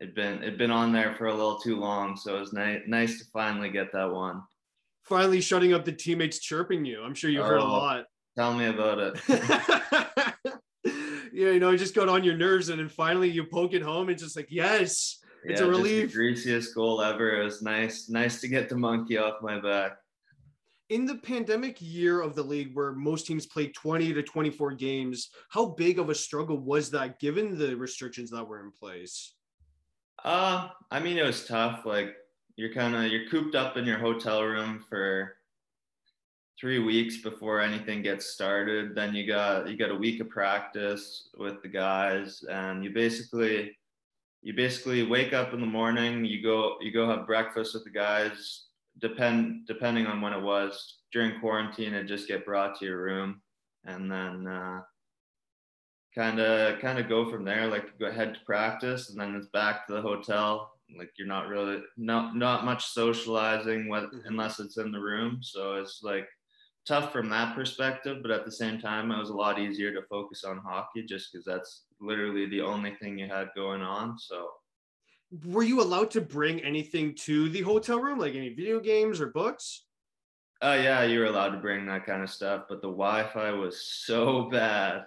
it'd 0.04 0.16
been 0.16 0.44
it'd 0.44 0.58
been 0.58 0.72
on 0.72 0.92
there 0.92 1.14
for 1.14 1.28
a 1.28 1.34
little 1.34 1.58
too 1.58 1.78
long, 1.78 2.18
so 2.18 2.36
it 2.36 2.40
was 2.42 2.54
nice 2.54 2.82
nice 2.88 3.20
to 3.20 3.26
finally 3.32 3.70
get 3.70 3.92
that 3.94 4.12
one. 4.12 4.42
Finally, 5.04 5.42
shutting 5.42 5.74
up 5.74 5.86
the 5.86 5.92
teammates 5.92 6.40
chirping 6.40 6.86
you. 6.86 7.02
I'm 7.02 7.14
sure 7.14 7.30
you 7.30 7.42
heard 7.42 7.60
a 7.60 7.64
oh, 7.64 7.68
lot. 7.68 8.06
Tell 8.38 8.54
me 8.54 8.66
about 8.66 9.00
it. 9.00 9.20
yeah, 11.34 11.52
you 11.52 11.60
know, 11.60 11.72
it 11.72 11.78
just 11.78 11.96
got 11.96 12.10
on 12.10 12.24
your 12.24 12.38
nerves, 12.38 12.70
and 12.70 12.80
then 12.80 12.90
finally 12.90 13.30
you 13.30 13.46
poke 13.46 13.74
it 13.74 13.82
home. 13.82 14.10
It's 14.10 14.24
just 14.24 14.36
like, 14.36 14.48
yes, 14.50 15.20
it's 15.44 15.62
yeah, 15.62 15.68
a 15.68 15.70
relief. 15.70 16.14
greasiest 16.14 16.74
goal 16.74 17.02
ever. 17.02 17.42
It 17.42 17.44
was 17.44 17.62
nice, 17.62 18.10
nice 18.10 18.40
to 18.42 18.48
get 18.48 18.70
the 18.70 18.78
monkey 18.78 19.18
off 19.18 19.42
my 19.42 19.60
back. 19.60 19.98
In 20.90 21.06
the 21.06 21.16
pandemic 21.16 21.78
year 21.80 22.22
of 22.22 22.36
the 22.36 22.44
league, 22.44 22.72
where 22.74 22.94
most 22.94 23.26
teams 23.26 23.46
played 23.46 23.74
20 23.74 24.14
to 24.14 24.24
24 24.24 24.74
games, 24.74 25.30
how 25.50 25.66
big 25.66 26.00
of 26.00 26.10
a 26.10 26.16
struggle 26.16 26.58
was 26.58 26.92
that 26.92 27.20
given 27.20 27.58
the 27.58 27.76
restrictions 27.76 28.30
that 28.32 28.48
were 28.48 28.62
in 28.62 28.72
place? 28.72 29.34
Uh, 30.24 30.70
I 30.90 31.00
mean, 31.00 31.18
it 31.18 31.26
was 31.26 31.46
tough. 31.46 31.86
Like 31.86 32.16
you're 32.56 32.74
kind 32.74 32.96
of 32.96 33.12
you're 33.12 33.30
cooped 33.30 33.56
up 33.56 33.78
in 33.78 33.86
your 33.86 34.00
hotel 34.00 34.44
room 34.44 34.84
for 34.90 35.36
three 36.60 36.80
weeks 36.80 37.18
before 37.18 37.60
anything 37.60 38.02
gets 38.02 38.28
started. 38.28 38.96
Then 38.96 39.14
you 39.14 39.28
got 39.28 39.70
you 39.70 39.78
got 39.78 39.92
a 39.92 39.96
week 39.96 40.22
of 40.22 40.30
practice 40.30 41.30
with 41.38 41.62
the 41.62 41.68
guys, 41.68 42.44
and 42.50 42.84
you 42.84 42.92
basically 42.92 43.78
you 44.42 44.54
basically 44.54 45.04
wake 45.04 45.34
up 45.34 45.54
in 45.54 45.60
the 45.60 45.66
morning. 45.66 46.24
You 46.24 46.42
go 46.42 46.78
you 46.80 46.92
go 46.92 47.08
have 47.08 47.28
breakfast 47.28 47.74
with 47.74 47.84
the 47.84 47.90
guys. 47.90 48.68
Depend 49.00 49.68
depending 49.68 50.06
on 50.06 50.22
when 50.22 50.34
it 50.34 50.42
was 50.42 51.00
during 51.12 51.40
quarantine, 51.40 51.94
it 51.94 52.06
just 52.06 52.28
get 52.28 52.46
brought 52.46 52.80
to 52.80 52.86
your 52.86 53.02
room, 53.04 53.42
and 53.86 54.10
then 54.10 54.48
kind 56.16 56.40
of 56.40 56.80
kind 56.80 57.00
of 57.00 57.10
go 57.10 57.30
from 57.30 57.44
there. 57.44 57.68
Like 57.68 57.98
go 58.00 58.08
ahead 58.08 58.34
to 58.34 58.46
practice, 58.46 59.10
and 59.10 59.20
then 59.20 59.36
it's 59.36 59.48
back 59.48 59.88
to 59.88 59.94
the 59.94 60.02
hotel. 60.02 60.72
Like 60.98 61.12
you're 61.18 61.28
not 61.28 61.48
really 61.48 61.82
not 61.98 62.36
not 62.36 62.66
much 62.66 62.86
socializing 62.88 63.90
with, 63.90 64.06
mm-hmm. 64.06 64.28
unless 64.28 64.60
it's 64.60 64.78
in 64.78 64.92
the 64.92 65.00
room. 65.00 65.40
So 65.42 65.76
it's 65.76 66.02
like 66.04 66.28
tough 66.86 67.12
from 67.12 67.30
that 67.30 67.56
perspective, 67.56 68.18
but 68.22 68.32
at 68.32 68.46
the 68.46 68.52
same 68.52 68.80
time, 68.80 69.12
it 69.12 69.18
was 69.18 69.30
a 69.30 69.36
lot 69.36 69.60
easier 69.60 69.94
to 69.94 70.08
focus 70.10 70.44
on 70.44 70.58
hockey 70.58 71.04
just 71.04 71.32
because 71.32 71.46
that's 71.46 71.84
literally 72.02 72.46
the 72.48 72.62
only 72.62 72.96
thing 72.96 73.18
you 73.18 73.28
had 73.28 73.50
going 73.56 73.82
on. 73.82 74.18
So, 74.20 74.50
were 75.46 75.64
you 75.64 75.82
allowed 75.82 76.12
to 76.12 76.22
bring 76.22 76.60
anything 76.62 77.16
to 77.16 77.50
the 77.50 77.62
hotel 77.62 78.00
room, 78.00 78.20
like 78.20 78.36
any 78.36 78.50
video 78.50 78.80
games 78.80 79.22
or 79.22 79.28
books? 79.28 79.86
Oh 80.62 80.72
uh, 80.72 80.76
yeah, 80.76 81.04
you 81.04 81.20
were 81.20 81.26
allowed 81.26 81.50
to 81.50 81.58
bring 81.58 81.86
that 81.88 82.06
kind 82.06 82.24
of 82.24 82.30
stuff, 82.30 82.64
but 82.70 82.82
the 82.82 82.88
Wi-Fi 82.88 83.52
was 83.52 83.82
so 84.06 84.50
bad. 84.50 85.06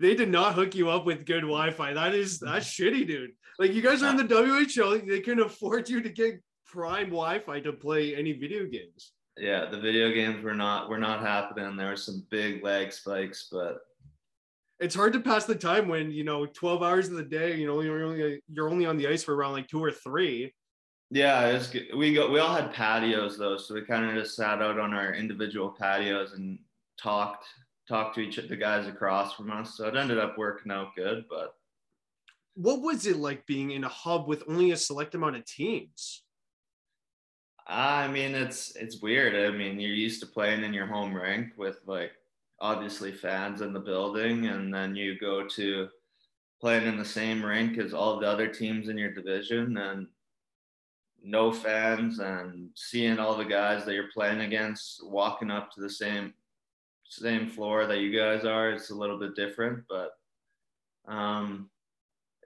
They 0.00 0.14
did 0.14 0.30
not 0.30 0.54
hook 0.54 0.74
you 0.74 0.90
up 0.90 1.04
with 1.04 1.26
good 1.26 1.42
Wi-Fi. 1.42 1.94
That 1.94 2.14
is 2.14 2.38
that's 2.38 2.66
shitty, 2.66 3.06
dude. 3.06 3.30
Like 3.58 3.72
you 3.72 3.82
guys 3.82 4.02
are 4.02 4.10
in 4.10 4.16
the 4.16 4.24
WHL, 4.24 5.06
they 5.06 5.20
can 5.20 5.40
afford 5.40 5.88
you 5.88 6.00
to 6.00 6.08
get 6.08 6.40
prime 6.66 7.06
Wi-Fi 7.06 7.60
to 7.60 7.72
play 7.72 8.14
any 8.14 8.32
video 8.32 8.66
games 8.66 9.12
yeah, 9.40 9.66
the 9.70 9.78
video 9.78 10.12
games 10.12 10.42
were 10.42 10.54
not 10.54 10.88
were 10.88 10.98
not 10.98 11.20
happening. 11.20 11.76
There 11.76 11.88
were 11.88 11.96
some 11.96 12.26
big 12.30 12.64
lag 12.64 12.92
spikes, 12.92 13.48
but 13.50 13.78
it's 14.80 14.94
hard 14.94 15.12
to 15.14 15.20
pass 15.20 15.44
the 15.44 15.54
time 15.54 15.88
when 15.88 16.10
you 16.10 16.24
know 16.24 16.46
12 16.46 16.82
hours 16.82 17.08
of 17.08 17.14
the 17.14 17.22
day. 17.22 17.56
You 17.56 17.66
know, 17.66 17.80
you're 17.80 18.04
only 18.04 18.42
you're 18.48 18.68
only 18.68 18.86
on 18.86 18.96
the 18.96 19.08
ice 19.08 19.22
for 19.22 19.34
around 19.34 19.52
like 19.52 19.68
two 19.68 19.82
or 19.82 19.92
three. 19.92 20.52
Yeah, 21.10 21.62
good. 21.72 21.88
we 21.96 22.14
got 22.14 22.30
we 22.30 22.40
all 22.40 22.54
had 22.54 22.72
patios 22.72 23.38
though, 23.38 23.56
so 23.56 23.74
we 23.74 23.82
kind 23.82 24.04
of 24.04 24.14
just 24.14 24.36
sat 24.36 24.60
out 24.60 24.78
on 24.78 24.92
our 24.92 25.14
individual 25.14 25.70
patios 25.70 26.32
and 26.32 26.58
talked 27.00 27.46
talked 27.88 28.14
to 28.16 28.20
each 28.20 28.38
of 28.38 28.48
the 28.48 28.56
guys 28.56 28.86
across 28.86 29.34
from 29.34 29.50
us. 29.50 29.76
So 29.76 29.86
it 29.88 29.96
ended 29.96 30.18
up 30.18 30.36
working 30.36 30.70
out 30.70 30.94
good. 30.94 31.24
But 31.28 31.54
what 32.54 32.82
was 32.82 33.06
it 33.06 33.16
like 33.16 33.46
being 33.46 33.70
in 33.70 33.84
a 33.84 33.88
hub 33.88 34.28
with 34.28 34.44
only 34.48 34.72
a 34.72 34.76
select 34.76 35.14
amount 35.14 35.36
of 35.36 35.44
teams? 35.46 36.22
I 37.66 38.08
mean, 38.08 38.34
it's 38.34 38.74
it's 38.76 39.00
weird. 39.00 39.34
I 39.34 39.56
mean, 39.56 39.78
you're 39.78 39.92
used 39.92 40.20
to 40.20 40.26
playing 40.26 40.64
in 40.64 40.72
your 40.72 40.86
home 40.86 41.14
rink 41.14 41.52
with 41.56 41.80
like 41.86 42.12
obviously 42.60 43.12
fans 43.12 43.60
in 43.60 43.72
the 43.72 43.80
building, 43.80 44.46
and 44.46 44.72
then 44.72 44.96
you 44.96 45.18
go 45.18 45.46
to 45.46 45.88
playing 46.60 46.86
in 46.86 46.98
the 46.98 47.04
same 47.04 47.44
rink 47.44 47.78
as 47.78 47.94
all 47.94 48.18
the 48.18 48.26
other 48.26 48.48
teams 48.48 48.88
in 48.88 48.96
your 48.96 49.12
division, 49.12 49.76
and 49.76 50.06
no 51.22 51.52
fans, 51.52 52.20
and 52.20 52.70
seeing 52.74 53.18
all 53.18 53.36
the 53.36 53.44
guys 53.44 53.84
that 53.84 53.94
you're 53.94 54.12
playing 54.14 54.40
against 54.40 55.06
walking 55.06 55.50
up 55.50 55.70
to 55.72 55.80
the 55.80 55.90
same 55.90 56.32
same 57.08 57.48
floor 57.48 57.86
that 57.86 58.00
you 58.00 58.16
guys 58.16 58.44
are. 58.44 58.70
It's 58.70 58.90
a 58.90 58.94
little 58.94 59.18
bit 59.18 59.34
different, 59.34 59.84
but 59.88 60.12
um, 61.06 61.70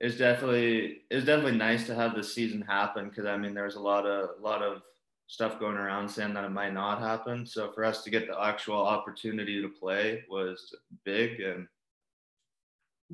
it's 0.00 0.16
definitely 0.16 1.02
it's 1.10 1.26
definitely 1.26 1.58
nice 1.58 1.86
to 1.86 1.94
have 1.94 2.14
the 2.14 2.24
season 2.24 2.62
happen 2.62 3.08
because 3.08 3.26
I 3.26 3.36
mean, 3.36 3.54
there's 3.54 3.76
a 3.76 3.80
lot 3.80 4.06
of 4.06 4.30
a 4.38 4.42
lot 4.42 4.62
of 4.62 4.82
stuff 5.26 5.58
going 5.58 5.76
around 5.76 6.08
saying 6.08 6.34
that 6.34 6.44
it 6.44 6.50
might 6.50 6.74
not 6.74 7.00
happen. 7.00 7.46
So 7.46 7.72
for 7.72 7.84
us 7.84 8.04
to 8.04 8.10
get 8.10 8.26
the 8.26 8.38
actual 8.40 8.76
opportunity 8.76 9.62
to 9.62 9.68
play 9.68 10.24
was 10.28 10.74
big 11.04 11.40
and 11.40 11.66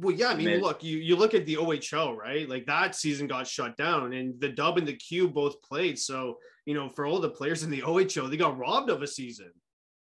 well, 0.00 0.14
yeah, 0.14 0.28
I 0.28 0.34
mean, 0.36 0.46
made, 0.46 0.62
look, 0.62 0.84
you, 0.84 0.98
you 0.98 1.16
look 1.16 1.34
at 1.34 1.44
the 1.44 1.56
OHL, 1.56 2.16
right? 2.16 2.48
Like 2.48 2.66
that 2.66 2.94
season 2.94 3.26
got 3.26 3.48
shut 3.48 3.76
down, 3.76 4.12
and 4.12 4.40
the 4.40 4.48
Dub 4.48 4.78
and 4.78 4.86
the 4.86 4.92
Q 4.92 5.28
both 5.28 5.60
played. 5.60 5.98
So, 5.98 6.38
you 6.66 6.74
know, 6.74 6.88
for 6.88 7.04
all 7.04 7.18
the 7.18 7.30
players 7.30 7.64
in 7.64 7.70
the 7.70 7.82
OHL, 7.82 8.30
they 8.30 8.36
got 8.36 8.56
robbed 8.56 8.90
of 8.90 9.02
a 9.02 9.08
season. 9.08 9.50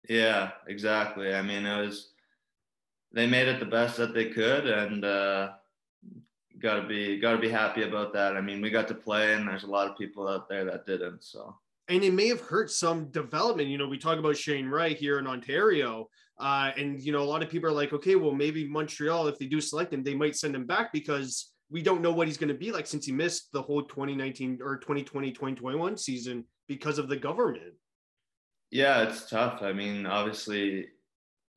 Yeah, 0.09 0.51
exactly. 0.69 1.35
I 1.35 1.43
mean, 1.43 1.67
it 1.67 1.85
was 1.85 2.11
they 3.13 3.27
made 3.27 3.49
it 3.49 3.61
the 3.61 3.67
best 3.67 3.97
that 3.97 4.15
they 4.15 4.27
could, 4.27 4.67
and 4.67 5.05
uh, 5.05 5.51
got 6.59 6.81
to 6.81 6.87
be 6.87 7.19
got 7.19 7.33
to 7.33 7.39
be 7.39 7.49
happy 7.49 7.83
about 7.83 8.13
that. 8.13 8.37
I 8.37 8.41
mean, 8.41 8.61
we 8.61 8.71
got 8.71 8.89
to 8.89 8.95
play, 8.95 9.35
and 9.35 9.49
there's 9.49 9.65
a 9.65 9.71
lot 9.71 9.91
of 9.91 9.99
people 9.99 10.29
out 10.29 10.49
there 10.49 10.65
that 10.65 10.87
didn't. 10.87 11.25
So 11.25 11.57
and 11.89 12.03
it 12.03 12.13
may 12.13 12.29
have 12.29 12.41
hurt 12.41 12.71
some 12.71 13.07
development. 13.11 13.69
You 13.69 13.79
know, 13.79 13.89
we 13.89 13.99
talk 13.99 14.19
about 14.19 14.37
Shane 14.37 14.69
Wright 14.69 14.97
here 14.97 15.19
in 15.19 15.27
Ontario, 15.27 16.09
uh, 16.39 16.73
and 16.77 17.01
you 17.01 17.13
know, 17.13 17.23
a 17.23 17.25
lot 17.25 17.43
of 17.43 17.49
people 17.49 17.69
are 17.69 17.73
like, 17.73 17.93
okay, 17.93 18.17
well, 18.17 18.33
maybe 18.33 18.67
Montreal, 18.67 19.29
if 19.29 19.39
they 19.39 19.47
do 19.47 19.61
select 19.61 19.93
him, 19.93 20.03
they 20.03 20.15
might 20.15 20.37
send 20.37 20.55
him 20.55 20.67
back 20.67 20.93
because 20.93 21.53
we 21.71 21.83
don't 21.83 22.03
know 22.03 22.13
what 22.13 22.29
he's 22.29 22.37
going 22.37 22.49
to 22.49 22.55
be 22.55 22.71
like 22.71 22.87
since 22.87 23.07
he 23.07 23.13
missed 23.13 23.51
the 23.53 23.63
whole 23.63 23.83
2019 23.83 24.61
or 24.63 24.77
2020 24.77 25.33
2021 25.33 25.97
season 25.97 26.45
because 26.69 26.99
of 26.99 27.09
the 27.09 27.17
government. 27.17 27.75
Yeah, 28.71 29.03
it's 29.03 29.29
tough. 29.29 29.63
I 29.63 29.73
mean, 29.73 30.07
obviously, 30.07 30.89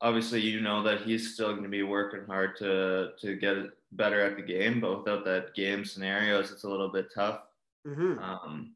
obviously, 0.00 0.40
you 0.40 0.60
know 0.60 0.82
that 0.82 1.02
he's 1.02 1.34
still 1.34 1.50
going 1.50 1.64
to 1.64 1.68
be 1.68 1.82
working 1.82 2.26
hard 2.26 2.56
to 2.58 3.10
to 3.20 3.36
get 3.36 3.56
better 3.92 4.20
at 4.22 4.36
the 4.36 4.42
game, 4.42 4.80
but 4.80 4.98
without 4.98 5.24
that 5.24 5.54
game 5.54 5.84
scenarios, 5.84 6.50
it's 6.50 6.64
a 6.64 6.68
little 6.68 6.90
bit 6.90 7.06
tough. 7.14 7.40
Mm-hmm. 7.86 8.18
Um, 8.18 8.74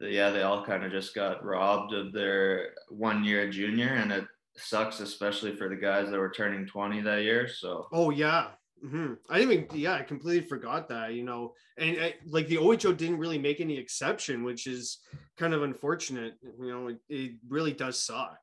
yeah, 0.00 0.30
they 0.30 0.42
all 0.42 0.64
kind 0.64 0.84
of 0.84 0.90
just 0.90 1.14
got 1.14 1.44
robbed 1.44 1.92
of 1.92 2.12
their 2.12 2.70
one 2.88 3.22
year 3.22 3.50
junior, 3.50 3.88
and 3.88 4.10
it 4.10 4.24
sucks, 4.56 5.00
especially 5.00 5.54
for 5.54 5.68
the 5.68 5.76
guys 5.76 6.10
that 6.10 6.18
were 6.18 6.30
turning 6.30 6.66
20 6.66 7.02
that 7.02 7.22
year. 7.22 7.48
So, 7.48 7.86
oh, 7.92 8.10
yeah. 8.10 8.48
Mm-hmm. 8.84 9.14
I 9.28 9.38
didn't 9.38 9.52
even, 9.52 9.78
yeah, 9.78 9.94
I 9.94 10.02
completely 10.02 10.46
forgot 10.46 10.88
that, 10.88 11.12
you 11.12 11.22
know, 11.22 11.54
and 11.76 11.98
I, 12.00 12.14
like 12.26 12.48
the 12.48 12.56
OHL 12.56 12.96
didn't 12.96 13.18
really 13.18 13.38
make 13.38 13.60
any 13.60 13.76
exception, 13.76 14.42
which 14.42 14.66
is 14.66 14.98
kind 15.36 15.52
of 15.52 15.62
unfortunate. 15.62 16.34
You 16.42 16.70
know, 16.70 16.88
it, 16.88 16.98
it 17.08 17.32
really 17.48 17.72
does 17.72 18.02
suck. 18.02 18.38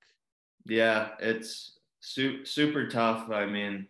Yeah, 0.65 1.09
it's 1.19 1.79
su- 2.01 2.45
super 2.45 2.87
tough. 2.87 3.31
I 3.31 3.45
mean, 3.45 3.87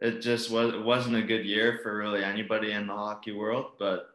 it 0.00 0.20
just 0.20 0.50
was, 0.50 0.74
it 0.74 0.82
wasn't 0.82 1.16
a 1.16 1.22
good 1.22 1.44
year 1.44 1.80
for 1.82 1.96
really 1.96 2.24
anybody 2.24 2.72
in 2.72 2.86
the 2.86 2.94
hockey 2.94 3.32
world, 3.32 3.72
but 3.78 4.10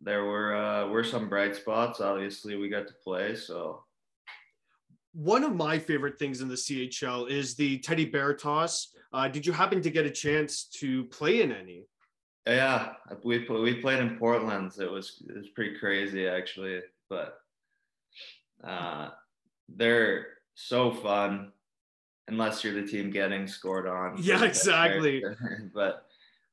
there 0.00 0.24
were 0.24 0.54
uh, 0.54 0.88
were 0.88 1.04
some 1.04 1.28
bright 1.28 1.54
spots. 1.54 2.00
Obviously, 2.00 2.56
we 2.56 2.68
got 2.68 2.88
to 2.88 2.94
play. 3.04 3.36
So 3.36 3.84
one 5.12 5.44
of 5.44 5.54
my 5.54 5.78
favorite 5.78 6.18
things 6.18 6.40
in 6.40 6.48
the 6.48 6.54
CHL 6.54 7.30
is 7.30 7.54
the 7.54 7.78
teddy 7.78 8.06
bear 8.06 8.34
toss. 8.34 8.94
Uh, 9.12 9.28
did 9.28 9.44
you 9.44 9.52
happen 9.52 9.82
to 9.82 9.90
get 9.90 10.06
a 10.06 10.10
chance 10.10 10.64
to 10.64 11.04
play 11.04 11.42
in 11.42 11.52
any? 11.52 11.84
Yeah, 12.46 12.94
we 13.22 13.46
we 13.48 13.74
played 13.74 14.00
in 14.00 14.16
Portland. 14.18 14.72
It 14.80 14.90
was 14.90 15.22
it 15.28 15.36
was 15.36 15.48
pretty 15.48 15.78
crazy 15.78 16.26
actually, 16.26 16.80
but 17.08 17.38
uh, 18.64 19.10
they're 19.68 20.26
so 20.54 20.90
fun 20.90 21.52
unless 22.28 22.62
you're 22.62 22.74
the 22.74 22.86
team 22.86 23.10
getting 23.10 23.46
scored 23.46 23.86
on. 23.86 24.16
Yeah, 24.22 24.44
exactly. 24.44 25.22
but 25.74 26.06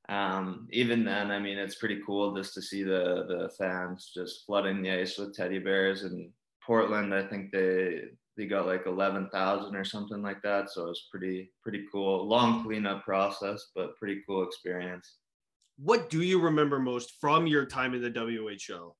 um, 0.09 0.67
even 0.71 1.03
then, 1.03 1.31
I 1.31 1.39
mean, 1.39 1.57
it's 1.57 1.75
pretty 1.75 2.01
cool 2.05 2.35
just 2.35 2.53
to 2.55 2.61
see 2.61 2.83
the 2.83 3.25
the 3.27 3.49
fans 3.57 4.11
just 4.13 4.45
flooding 4.45 4.81
the 4.81 4.91
ice 4.91 5.17
with 5.17 5.35
teddy 5.35 5.59
bears. 5.59 6.03
And 6.03 6.31
Portland, 6.61 7.13
I 7.13 7.23
think 7.23 7.51
they 7.51 8.09
they 8.37 8.45
got 8.45 8.67
like 8.67 8.85
eleven 8.85 9.29
thousand 9.29 9.75
or 9.75 9.83
something 9.83 10.21
like 10.21 10.41
that. 10.43 10.69
So 10.69 10.89
it's 10.89 11.07
pretty 11.11 11.51
pretty 11.63 11.85
cool. 11.91 12.27
Long 12.27 12.63
cleanup 12.63 13.03
process, 13.03 13.71
but 13.75 13.97
pretty 13.97 14.21
cool 14.27 14.43
experience. 14.43 15.15
What 15.77 16.09
do 16.09 16.21
you 16.21 16.39
remember 16.39 16.79
most 16.79 17.19
from 17.19 17.47
your 17.47 17.65
time 17.65 17.93
in 17.93 18.01
the 18.01 18.11
WHL? 18.11 18.93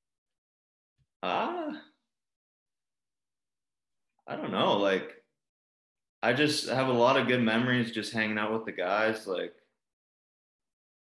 Ah, 1.24 1.67
uh, 1.67 1.74
I 4.27 4.36
don't 4.36 4.51
know. 4.51 4.77
Like, 4.77 5.24
I 6.22 6.34
just 6.34 6.67
have 6.70 6.88
a 6.88 6.94
lot 6.94 7.17
of 7.17 7.27
good 7.27 7.41
memories 7.41 7.91
just 7.91 8.13
hanging 8.13 8.38
out 8.38 8.53
with 8.53 8.65
the 8.65 8.72
guys. 8.72 9.27
Like 9.27 9.53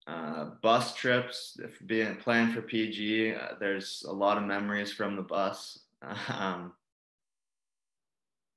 uh, 0.07 0.51
bus 0.63 0.95
trips, 0.95 1.59
being 1.87 2.17
playing 2.17 2.53
for 2.53 2.63
PG, 2.63 3.35
uh, 3.35 3.55
there's 3.59 4.05
a 4.07 4.13
lot 4.13 4.39
of 4.39 4.45
memories 4.45 4.93
from 4.93 5.17
the 5.17 5.23
bus. 5.23 5.81
Um, 6.29 6.73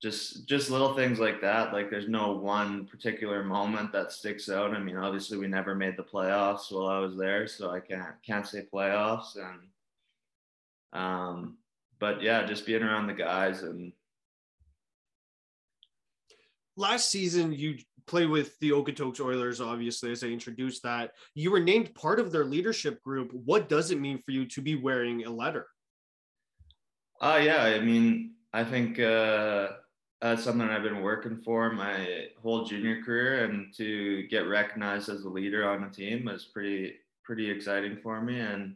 just 0.02 0.48
just 0.48 0.70
little 0.70 0.94
things 0.94 1.20
like 1.20 1.42
that. 1.42 1.74
Like 1.74 1.90
there's 1.90 2.08
no 2.08 2.32
one 2.32 2.86
particular 2.86 3.44
moment 3.44 3.92
that 3.92 4.12
sticks 4.12 4.50
out. 4.50 4.74
I 4.74 4.80
mean, 4.80 4.96
obviously 4.96 5.38
we 5.38 5.48
never 5.48 5.76
made 5.76 5.98
the 5.98 6.04
playoffs 6.04 6.72
while 6.72 6.88
I 6.88 7.00
was 7.00 7.18
there, 7.18 7.48
so 7.48 7.70
I 7.70 7.80
can't 7.80 8.16
can't 8.26 8.48
say 8.48 8.66
playoffs. 8.74 9.36
And 9.36 11.02
um, 11.02 11.58
but 12.00 12.22
yeah, 12.22 12.46
just 12.46 12.66
being 12.66 12.84
around 12.84 13.08
the 13.08 13.14
guys 13.14 13.64
and 13.64 13.92
last 16.78 17.10
season 17.10 17.52
you 17.52 17.78
play 18.08 18.26
with 18.26 18.58
the 18.60 18.72
Okotoks 18.72 19.20
Oilers, 19.20 19.62
obviously, 19.62 20.12
as 20.12 20.24
I 20.24 20.28
introduced 20.28 20.82
that. 20.84 21.12
You 21.36 21.52
were 21.52 21.60
named 21.60 21.94
part 21.94 22.20
of 22.20 22.32
their 22.32 22.46
leadership 22.46 23.04
group. 23.04 23.32
What 23.34 23.70
does 23.70 23.92
it 23.92 24.00
mean 24.00 24.20
for 24.26 24.32
you 24.32 24.46
to 24.48 24.62
be 24.62 24.76
wearing 24.76 25.26
a 25.26 25.30
letter? 25.30 25.68
Uh, 27.22 27.40
yeah, 27.44 27.64
I 27.64 27.80
mean, 27.80 28.32
I 28.52 28.64
think 28.64 29.00
uh, 29.00 29.68
that's 30.22 30.44
something 30.44 30.68
I've 30.68 30.84
been 30.84 31.02
working 31.02 31.42
for 31.44 31.72
my 31.72 32.28
whole 32.42 32.66
junior 32.66 33.02
career, 33.04 33.46
and 33.46 33.74
to 33.78 34.28
get 34.28 34.48
recognized 34.48 35.10
as 35.10 35.24
a 35.24 35.30
leader 35.30 35.70
on 35.70 35.84
a 35.84 35.90
team 35.90 36.28
is 36.28 36.46
pretty 36.46 36.96
pretty 37.24 37.50
exciting 37.50 37.98
for 38.02 38.22
me. 38.22 38.40
And 38.40 38.76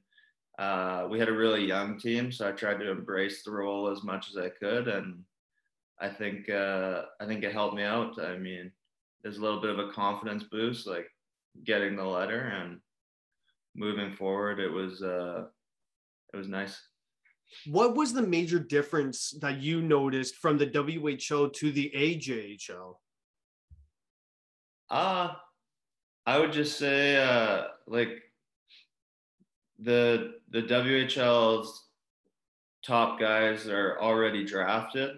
uh, 0.57 1.07
we 1.09 1.19
had 1.19 1.29
a 1.29 1.33
really 1.33 1.65
young 1.65 1.99
team, 1.99 2.31
so 2.31 2.47
I 2.47 2.51
tried 2.51 2.79
to 2.79 2.91
embrace 2.91 3.43
the 3.43 3.51
role 3.51 3.89
as 3.89 4.03
much 4.03 4.29
as 4.29 4.37
I 4.37 4.49
could, 4.49 4.87
and 4.87 5.23
I 5.99 6.09
think 6.09 6.49
uh, 6.49 7.03
I 7.19 7.25
think 7.25 7.43
it 7.43 7.51
helped 7.51 7.75
me 7.75 7.83
out. 7.83 8.19
I 8.21 8.37
mean, 8.37 8.71
there's 9.21 9.37
a 9.37 9.41
little 9.41 9.59
bit 9.61 9.71
of 9.71 9.79
a 9.79 9.91
confidence 9.91 10.43
boost, 10.43 10.87
like 10.87 11.07
getting 11.63 11.95
the 11.95 12.05
letter 12.05 12.39
and 12.39 12.79
moving 13.75 14.13
forward. 14.15 14.59
It 14.59 14.71
was 14.71 15.01
uh, 15.01 15.45
it 16.33 16.37
was 16.37 16.47
nice. 16.47 16.79
What 17.65 17.95
was 17.95 18.13
the 18.13 18.21
major 18.21 18.59
difference 18.59 19.31
that 19.41 19.61
you 19.61 19.81
noticed 19.81 20.35
from 20.35 20.57
the 20.57 20.67
WHL 20.67 21.53
to 21.53 21.71
the 21.71 21.91
AJHL? 21.95 22.95
Uh, 24.89 25.33
I 26.25 26.39
would 26.39 26.53
just 26.53 26.77
say 26.77 27.17
uh, 27.17 27.67
like 27.87 28.21
the 29.79 30.35
the 30.49 30.61
WHL's 30.61 31.87
top 32.85 33.19
guys 33.19 33.67
are 33.67 33.97
already 33.99 34.45
drafted, 34.45 35.17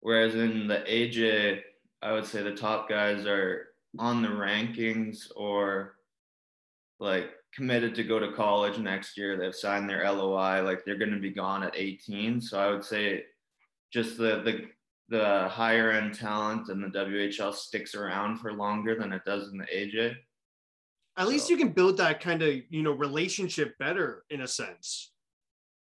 whereas 0.00 0.34
in 0.34 0.68
the 0.68 0.84
AJ, 0.88 1.60
I 2.02 2.12
would 2.12 2.26
say 2.26 2.42
the 2.42 2.54
top 2.54 2.88
guys 2.88 3.26
are 3.26 3.68
on 3.98 4.22
the 4.22 4.28
rankings 4.28 5.28
or 5.34 5.96
like 6.98 7.30
committed 7.54 7.94
to 7.94 8.04
go 8.04 8.18
to 8.18 8.32
college 8.32 8.78
next 8.78 9.16
year. 9.16 9.36
They've 9.36 9.54
signed 9.54 9.88
their 9.88 10.10
LOI, 10.10 10.62
like 10.62 10.84
they're 10.84 10.98
going 10.98 11.12
to 11.12 11.20
be 11.20 11.30
gone 11.30 11.62
at 11.62 11.76
18. 11.76 12.40
So 12.40 12.58
I 12.58 12.70
would 12.70 12.84
say 12.84 13.24
just 13.92 14.16
the 14.16 14.42
the 14.42 14.68
the 15.08 15.48
higher 15.48 15.90
end 15.90 16.14
talent 16.14 16.68
and 16.68 16.82
the 16.82 16.98
WHL 16.98 17.52
sticks 17.52 17.94
around 17.94 18.38
for 18.38 18.52
longer 18.52 18.94
than 18.94 19.12
it 19.12 19.24
does 19.26 19.48
in 19.52 19.58
the 19.58 19.66
AJ. 19.66 20.14
At 21.18 21.24
so. 21.24 21.28
least 21.28 21.50
you 21.50 21.58
can 21.58 21.68
build 21.68 21.98
that 21.98 22.20
kind 22.20 22.42
of, 22.42 22.54
you 22.70 22.82
know, 22.82 22.92
relationship 22.92 23.76
better 23.78 24.24
in 24.30 24.40
a 24.40 24.48
sense. 24.48 25.12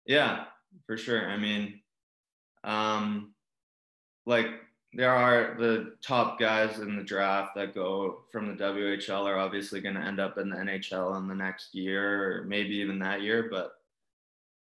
Yeah, 0.07 0.45
for 0.87 0.97
sure. 0.97 1.29
I 1.29 1.37
mean, 1.37 1.81
um 2.64 3.35
like 4.26 4.49
there 4.92 5.12
are 5.12 5.56
the 5.59 5.92
top 6.02 6.38
guys 6.38 6.80
in 6.80 6.97
the 6.97 7.02
draft 7.02 7.54
that 7.54 7.75
go 7.75 8.23
from 8.32 8.49
the 8.49 8.64
WHL 8.64 9.25
are 9.25 9.38
obviously 9.38 9.80
going 9.80 9.94
to 9.94 10.00
end 10.00 10.18
up 10.18 10.37
in 10.37 10.50
the 10.50 10.56
NHL 10.56 11.16
in 11.18 11.28
the 11.28 11.35
next 11.35 11.75
year 11.75 12.40
or 12.40 12.44
maybe 12.44 12.75
even 12.76 12.99
that 12.99 13.23
year. 13.23 13.49
But 13.50 13.73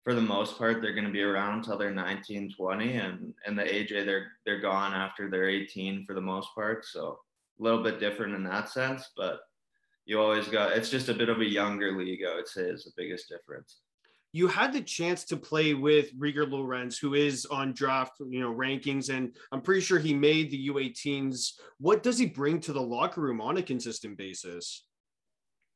for 0.03 0.13
the 0.13 0.21
most 0.21 0.57
part, 0.57 0.81
they're 0.81 0.93
going 0.93 1.07
to 1.07 1.11
be 1.11 1.23
around 1.23 1.59
until 1.59 1.77
they're 1.77 1.91
19, 1.91 2.53
20. 2.55 2.93
And, 2.97 3.33
and 3.47 3.57
the 3.57 3.63
AJ, 3.63 4.05
they're, 4.05 4.27
they're 4.45 4.61
gone 4.61 4.93
after 4.93 5.29
they're 5.29 5.49
18 5.49 6.05
for 6.05 6.13
the 6.13 6.21
most 6.21 6.49
part. 6.53 6.85
So 6.85 7.19
a 7.59 7.63
little 7.63 7.83
bit 7.83 7.99
different 7.99 8.35
in 8.35 8.43
that 8.43 8.69
sense. 8.69 9.09
But 9.17 9.39
you 10.05 10.19
always 10.19 10.47
got, 10.47 10.73
it's 10.73 10.89
just 10.91 11.09
a 11.09 11.15
bit 11.15 11.29
of 11.29 11.39
a 11.39 11.49
younger 11.49 11.97
league, 11.97 12.21
I 12.29 12.35
would 12.35 12.47
say, 12.47 12.63
is 12.63 12.83
the 12.83 12.91
biggest 12.95 13.27
difference 13.27 13.77
you 14.33 14.47
had 14.47 14.71
the 14.71 14.81
chance 14.81 15.25
to 15.25 15.37
play 15.37 15.73
with 15.73 16.17
Rieger 16.17 16.49
Lorenz, 16.49 16.97
who 16.97 17.15
is 17.15 17.45
on 17.45 17.73
draft, 17.73 18.13
you 18.19 18.39
know, 18.39 18.53
rankings, 18.53 19.13
and 19.13 19.35
I'm 19.51 19.61
pretty 19.61 19.81
sure 19.81 19.99
he 19.99 20.13
made 20.13 20.49
the 20.49 20.69
U18s. 20.69 21.53
What 21.79 22.01
does 22.01 22.17
he 22.17 22.25
bring 22.25 22.59
to 22.61 22.73
the 22.73 22.81
locker 22.81 23.21
room 23.21 23.41
on 23.41 23.57
a 23.57 23.63
consistent 23.63 24.17
basis? 24.17 24.85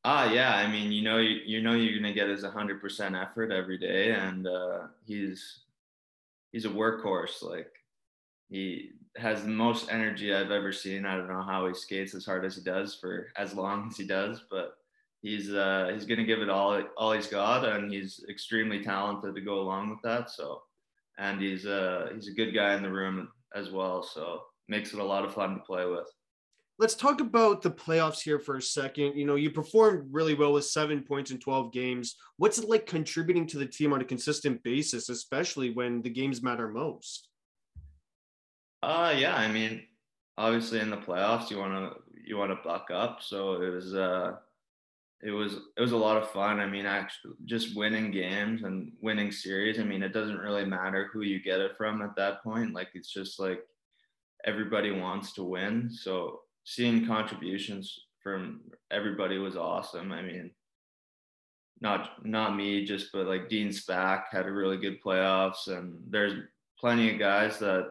Ah, 0.04 0.30
yeah. 0.32 0.54
I 0.54 0.70
mean, 0.70 0.92
you 0.92 1.02
know, 1.02 1.18
you, 1.18 1.40
you 1.44 1.62
know, 1.62 1.74
you're 1.74 1.98
gonna 1.98 2.14
get 2.14 2.28
his 2.28 2.44
100% 2.44 3.20
effort 3.20 3.52
every 3.52 3.76
day, 3.76 4.12
and 4.12 4.46
uh, 4.46 4.86
he's 5.04 5.64
he's 6.52 6.64
a 6.64 6.70
workhorse. 6.70 7.42
Like 7.42 7.72
he 8.48 8.92
has 9.16 9.42
the 9.42 9.48
most 9.48 9.90
energy 9.90 10.32
I've 10.34 10.50
ever 10.50 10.72
seen. 10.72 11.04
I 11.04 11.16
don't 11.16 11.28
know 11.28 11.42
how 11.42 11.66
he 11.66 11.74
skates 11.74 12.14
as 12.14 12.24
hard 12.24 12.44
as 12.44 12.56
he 12.56 12.62
does 12.62 12.94
for 12.94 13.28
as 13.36 13.54
long 13.54 13.88
as 13.90 13.96
he 13.96 14.06
does, 14.06 14.44
but 14.50 14.76
he's 15.22 15.52
uh, 15.52 15.90
he's 15.92 16.04
going 16.04 16.18
to 16.18 16.24
give 16.24 16.40
it 16.40 16.50
all 16.50 16.82
all 16.96 17.12
he's 17.12 17.26
got, 17.26 17.64
and 17.64 17.92
he's 17.92 18.24
extremely 18.28 18.82
talented 18.82 19.34
to 19.34 19.40
go 19.40 19.60
along 19.60 19.90
with 19.90 20.00
that. 20.04 20.30
So, 20.30 20.62
and 21.18 21.40
he's 21.40 21.66
uh, 21.66 22.10
he's 22.14 22.28
a 22.28 22.34
good 22.34 22.52
guy 22.52 22.74
in 22.74 22.82
the 22.82 22.90
room 22.90 23.28
as 23.54 23.70
well. 23.70 24.02
So 24.02 24.42
makes 24.68 24.92
it 24.92 25.00
a 25.00 25.04
lot 25.04 25.24
of 25.24 25.34
fun 25.34 25.54
to 25.54 25.60
play 25.60 25.86
with. 25.86 26.08
Let's 26.78 26.94
talk 26.94 27.22
about 27.22 27.62
the 27.62 27.70
playoffs 27.70 28.20
here 28.20 28.38
for 28.38 28.56
a 28.56 28.62
second. 28.62 29.16
You 29.16 29.24
know, 29.24 29.36
you 29.36 29.50
performed 29.50 30.08
really 30.10 30.34
well 30.34 30.52
with 30.52 30.66
seven 30.66 31.02
points 31.02 31.30
in 31.30 31.38
12 31.38 31.72
games. 31.72 32.16
What's 32.36 32.58
it 32.58 32.68
like 32.68 32.84
contributing 32.84 33.46
to 33.46 33.58
the 33.58 33.64
team 33.64 33.94
on 33.94 34.02
a 34.02 34.04
consistent 34.04 34.62
basis, 34.62 35.08
especially 35.08 35.70
when 35.70 36.02
the 36.02 36.10
games 36.10 36.42
matter 36.42 36.68
most? 36.68 37.28
Uh 38.82 39.14
yeah, 39.16 39.34
I 39.34 39.50
mean, 39.50 39.82
obviously 40.36 40.80
in 40.80 40.90
the 40.90 40.98
playoffs 40.98 41.50
you 41.50 41.58
want 41.58 41.72
to 41.72 42.00
you 42.26 42.36
want 42.36 42.50
to 42.50 42.58
buck 42.62 42.88
up. 42.92 43.22
So 43.22 43.62
it 43.62 43.70
was 43.70 43.94
uh 43.94 44.32
it 45.22 45.30
was 45.30 45.54
it 45.76 45.80
was 45.80 45.92
a 45.92 45.96
lot 45.96 46.16
of 46.16 46.30
fun. 46.30 46.60
I 46.60 46.66
mean, 46.66 46.86
actually, 46.86 47.34
just 47.46 47.76
winning 47.76 48.10
games 48.10 48.62
and 48.62 48.92
winning 49.00 49.32
series. 49.32 49.78
I 49.78 49.84
mean, 49.84 50.02
it 50.02 50.12
doesn't 50.12 50.38
really 50.38 50.64
matter 50.64 51.08
who 51.12 51.22
you 51.22 51.42
get 51.42 51.60
it 51.60 51.76
from 51.76 52.02
at 52.02 52.16
that 52.16 52.42
point. 52.42 52.74
Like 52.74 52.88
it's 52.94 53.12
just 53.12 53.40
like 53.40 53.60
everybody 54.44 54.90
wants 54.90 55.32
to 55.32 55.42
win. 55.42 55.90
So 55.90 56.40
seeing 56.64 57.06
contributions 57.06 57.98
from 58.22 58.60
everybody 58.90 59.38
was 59.38 59.56
awesome. 59.56 60.12
I 60.12 60.22
mean, 60.22 60.50
not 61.80 62.24
not 62.24 62.56
me, 62.56 62.84
just 62.84 63.10
but 63.12 63.26
like 63.26 63.48
Dean 63.48 63.68
Spack 63.68 64.24
had 64.30 64.46
a 64.46 64.52
really 64.52 64.76
good 64.76 65.02
playoffs, 65.02 65.68
and 65.68 65.98
there's 66.08 66.44
plenty 66.78 67.12
of 67.12 67.18
guys 67.18 67.58
that 67.58 67.88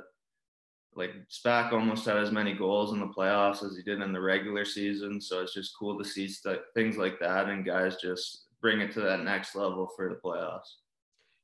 like 0.95 1.11
Spack 1.29 1.73
almost 1.73 2.05
had 2.05 2.17
as 2.17 2.31
many 2.31 2.53
goals 2.53 2.93
in 2.93 2.99
the 2.99 3.07
playoffs 3.07 3.63
as 3.63 3.75
he 3.75 3.83
did 3.83 4.01
in 4.01 4.13
the 4.13 4.21
regular 4.21 4.63
season. 4.63 5.19
So 5.19 5.41
it's 5.41 5.53
just 5.53 5.75
cool 5.77 5.97
to 5.97 6.05
see 6.05 6.27
st- 6.27 6.59
things 6.73 6.97
like 6.97 7.19
that 7.19 7.49
and 7.49 7.65
guys 7.65 7.97
just 7.97 8.45
bring 8.61 8.79
it 8.79 8.93
to 8.93 9.01
that 9.01 9.23
next 9.23 9.55
level 9.55 9.89
for 9.95 10.09
the 10.09 10.15
playoffs. 10.15 10.75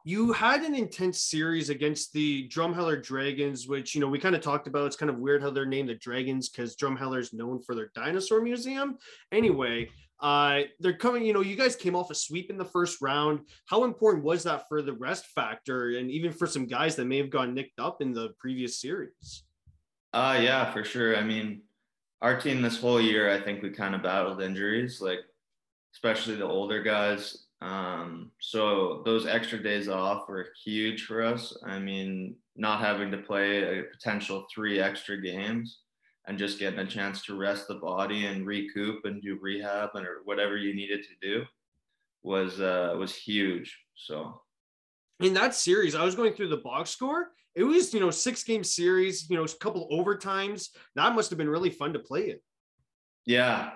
You 0.04 0.32
had 0.32 0.64
an 0.64 0.74
intense 0.74 1.26
series 1.26 1.70
against 1.70 2.12
the 2.12 2.50
Drumheller 2.50 3.04
Dragons, 3.04 3.68
which 3.68 3.94
you 3.94 4.02
know 4.02 4.08
we 4.08 4.18
kind 4.18 4.34
of 4.34 4.42
talked 4.42 4.66
about. 4.66 4.88
It's 4.88 4.96
kind 4.96 5.12
of 5.12 5.20
weird 5.20 5.44
how 5.44 5.52
they're 5.52 5.66
named 5.66 5.90
the 5.90 5.96
Dragons 5.96 6.50
because 6.50 6.76
Drumheller 6.76 7.20
is 7.20 7.34
known 7.34 7.62
for 7.62 7.76
their 7.76 7.92
dinosaur 7.94 8.42
museum. 8.42 8.98
Anyway, 9.32 9.90
uh, 10.22 10.62
they're 10.80 10.94
coming. 10.94 11.26
You 11.26 11.34
know, 11.34 11.42
you 11.42 11.56
guys 11.56 11.76
came 11.76 11.96
off 11.96 12.12
a 12.12 12.16
sweep 12.16 12.50
in 12.50 12.58
the 12.58 12.66
first 12.66 13.02
round. 13.02 13.42
How 13.66 13.84
important 13.84 14.24
was 14.24 14.44
that 14.44 14.66
for 14.70 14.82
the 14.82 14.94
rest 14.94 15.26
factor, 15.28 15.98
and 15.98 16.12
even 16.12 16.32
for 16.32 16.48
some 16.48 16.68
guys 16.68 16.96
that 16.96 17.06
may 17.06 17.18
have 17.18 17.30
gone 17.30 17.54
nicked 17.54 17.80
up 17.80 18.02
in 18.02 18.14
the 18.14 18.30
previous 18.40 18.80
series? 18.80 19.44
Uh 20.14 20.40
yeah, 20.42 20.72
for 20.72 20.84
sure. 20.84 21.16
I 21.18 21.24
mean, 21.24 21.62
our 22.22 22.40
team 22.40 22.62
this 22.62 22.80
whole 22.80 23.02
year, 23.02 23.32
I 23.32 23.40
think 23.40 23.64
we 23.64 23.70
kind 23.70 23.96
of 23.96 24.04
battled 24.04 24.42
injuries, 24.42 25.02
like 25.02 25.20
especially 25.94 26.36
the 26.36 26.46
older 26.46 26.84
guys. 26.84 27.46
Um, 27.62 28.32
so 28.40 29.04
those 29.06 29.26
extra 29.26 29.62
days 29.62 29.88
off 29.88 30.28
were 30.28 30.48
huge 30.64 31.06
for 31.06 31.24
us. 31.24 31.56
I 31.66 31.80
mean, 31.80 32.36
not 32.56 32.82
having 32.82 33.12
to 33.12 33.18
play 33.18 33.80
a 33.80 33.84
potential 33.84 34.46
three 34.54 34.80
extra 34.80 35.22
games 35.22 35.80
and 36.28 36.38
just 36.38 36.60
getting 36.60 36.80
a 36.80 36.86
chance 36.86 37.24
to 37.24 37.36
rest 37.36 37.68
the 37.68 37.76
body 37.76 38.26
and 38.26 38.46
recoup 38.46 39.06
and 39.06 39.22
do 39.22 39.38
rehab 39.42 39.90
and 39.96 40.06
or 40.06 40.22
whatever 40.26 40.58
you 40.58 40.74
needed 40.76 41.04
to 41.04 41.28
do 41.28 41.44
was 42.24 42.60
uh, 42.62 42.96
was 42.98 43.16
huge. 43.16 43.78
So 43.96 44.42
in 45.20 45.34
that 45.36 45.56
series, 45.56 45.96
I 45.96 46.04
was 46.04 46.16
going 46.16 46.34
through 46.34 46.50
the 46.50 46.58
box 46.58 46.90
score. 46.90 47.32
It 47.56 47.64
was, 47.64 47.94
you 47.94 48.00
know, 48.00 48.12
six 48.12 48.44
game 48.44 48.64
series, 48.64 49.30
you 49.30 49.36
know, 49.36 49.44
a 49.44 49.48
couple 49.48 49.90
overtimes. 49.92 50.70
That 50.96 51.14
must 51.16 51.30
have 51.30 51.38
been 51.38 51.50
really 51.50 51.70
fun 51.70 51.94
to 51.94 52.00
play 52.00 52.28
it. 52.28 52.42
Yeah, 53.26 53.72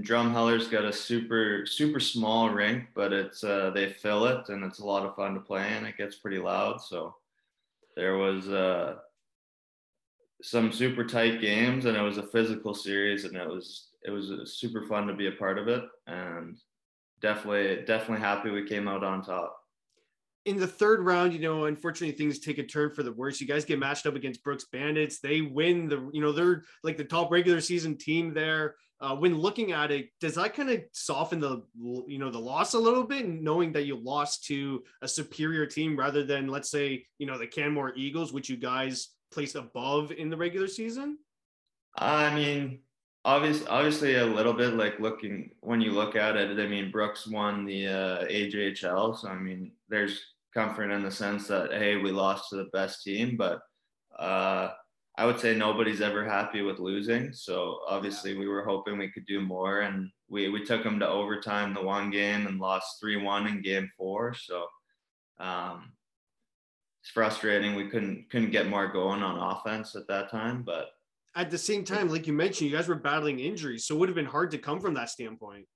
Drumheller's 0.00 0.68
got 0.68 0.84
a 0.86 0.92
super 0.92 1.66
super 1.66 2.00
small 2.00 2.48
rink, 2.48 2.86
but 2.94 3.12
it's 3.12 3.44
uh, 3.44 3.70
they 3.74 3.90
fill 3.90 4.24
it 4.26 4.48
and 4.48 4.64
it's 4.64 4.78
a 4.78 4.86
lot 4.86 5.04
of 5.04 5.14
fun 5.14 5.34
to 5.34 5.40
play 5.40 5.68
and 5.68 5.86
it 5.86 5.98
gets 5.98 6.16
pretty 6.16 6.38
loud. 6.38 6.80
So 6.80 7.14
there 7.96 8.16
was 8.16 8.48
uh, 8.48 8.96
some 10.42 10.72
super 10.72 11.04
tight 11.04 11.40
games 11.40 11.84
and 11.84 11.96
it 11.96 12.02
was 12.02 12.18
a 12.18 12.22
physical 12.22 12.74
series 12.74 13.24
and 13.24 13.36
it 13.36 13.48
was 13.48 13.88
it 14.04 14.10
was 14.10 14.56
super 14.58 14.84
fun 14.86 15.06
to 15.06 15.14
be 15.14 15.26
a 15.26 15.32
part 15.32 15.58
of 15.58 15.66
it 15.66 15.82
and 16.06 16.56
definitely 17.20 17.84
definitely 17.84 18.24
happy 18.24 18.50
we 18.50 18.66
came 18.66 18.86
out 18.86 19.02
on 19.02 19.22
top 19.22 19.58
in 20.48 20.56
the 20.56 20.66
third 20.66 21.04
round, 21.04 21.34
you 21.34 21.40
know, 21.40 21.66
unfortunately 21.66 22.16
things 22.16 22.38
take 22.38 22.56
a 22.56 22.62
turn 22.62 22.90
for 22.90 23.02
the 23.02 23.12
worse. 23.12 23.38
You 23.38 23.46
guys 23.46 23.66
get 23.66 23.78
matched 23.78 24.06
up 24.06 24.14
against 24.14 24.42
Brooks 24.42 24.64
Bandits. 24.72 25.20
They 25.20 25.42
win 25.42 25.88
the, 25.88 26.08
you 26.10 26.22
know, 26.22 26.32
they're 26.32 26.64
like 26.82 26.96
the 26.96 27.04
top 27.04 27.30
regular 27.30 27.60
season 27.60 27.98
team 27.98 28.32
there. 28.32 28.76
Uh, 28.98 29.14
when 29.14 29.36
looking 29.36 29.72
at 29.72 29.90
it, 29.90 30.08
does 30.20 30.36
that 30.36 30.54
kind 30.54 30.70
of 30.70 30.80
soften 30.92 31.38
the, 31.38 31.62
you 32.06 32.18
know, 32.18 32.30
the 32.30 32.38
loss 32.38 32.72
a 32.72 32.78
little 32.78 33.04
bit, 33.04 33.28
knowing 33.28 33.72
that 33.72 33.84
you 33.84 33.96
lost 34.02 34.44
to 34.46 34.82
a 35.02 35.08
superior 35.08 35.66
team 35.66 35.98
rather 35.98 36.24
than, 36.24 36.48
let's 36.48 36.70
say, 36.70 37.04
you 37.18 37.26
know, 37.26 37.36
the 37.36 37.46
Canmore 37.46 37.92
Eagles, 37.94 38.32
which 38.32 38.48
you 38.48 38.56
guys 38.56 39.10
placed 39.30 39.54
above 39.54 40.12
in 40.12 40.30
the 40.30 40.36
regular 40.36 40.68
season? 40.68 41.18
I 41.96 42.34
mean, 42.34 42.80
obviously, 43.24 43.66
obviously 43.66 44.14
a 44.16 44.26
little 44.26 44.52
bit 44.52 44.74
like 44.74 45.00
looking 45.00 45.50
when 45.60 45.80
you 45.80 45.92
look 45.92 46.16
at 46.16 46.36
it. 46.36 46.58
I 46.58 46.66
mean, 46.66 46.90
Brooks 46.90 47.26
won 47.26 47.64
the 47.64 47.86
uh, 47.86 48.24
AJHL, 48.26 49.18
so 49.18 49.28
I 49.28 49.38
mean, 49.38 49.72
there's 49.88 50.20
comfort 50.54 50.90
in 50.90 51.02
the 51.02 51.10
sense 51.10 51.48
that 51.48 51.72
hey, 51.72 51.96
we 51.96 52.10
lost 52.10 52.50
to 52.50 52.56
the 52.56 52.70
best 52.72 53.02
team, 53.02 53.36
but 53.36 53.60
uh, 54.18 54.70
I 55.18 55.26
would 55.26 55.40
say 55.40 55.54
nobody's 55.54 56.00
ever 56.00 56.24
happy 56.24 56.62
with 56.62 56.78
losing. 56.78 57.32
So 57.32 57.80
obviously 57.88 58.36
we 58.36 58.46
were 58.46 58.64
hoping 58.64 58.98
we 58.98 59.10
could 59.10 59.26
do 59.26 59.40
more 59.40 59.80
and 59.80 60.10
we, 60.28 60.48
we 60.48 60.64
took 60.64 60.84
them 60.84 61.00
to 61.00 61.08
overtime 61.08 61.74
the 61.74 61.82
one 61.82 62.12
game 62.12 62.46
and 62.46 62.60
lost 62.60 63.02
3-1 63.02 63.48
in 63.48 63.62
game 63.62 63.90
four. 63.96 64.32
So 64.34 64.66
um, 65.40 65.92
it's 67.00 67.10
frustrating. 67.10 67.74
We 67.74 67.88
couldn't 67.88 68.30
couldn't 68.30 68.50
get 68.50 68.68
more 68.68 68.88
going 68.88 69.22
on 69.22 69.56
offense 69.56 69.94
at 69.96 70.06
that 70.08 70.30
time, 70.30 70.62
but 70.62 70.90
at 71.34 71.50
the 71.50 71.58
same 71.58 71.84
time, 71.84 72.08
like 72.08 72.26
you 72.26 72.32
mentioned, 72.32 72.70
you 72.70 72.76
guys 72.76 72.88
were 72.88 72.96
battling 72.96 73.38
injuries, 73.38 73.84
so 73.84 73.94
it 73.94 73.98
would 73.98 74.08
have 74.08 74.16
been 74.16 74.26
hard 74.26 74.50
to 74.52 74.58
come 74.58 74.80
from 74.80 74.94
that 74.94 75.10
standpoint. 75.10 75.66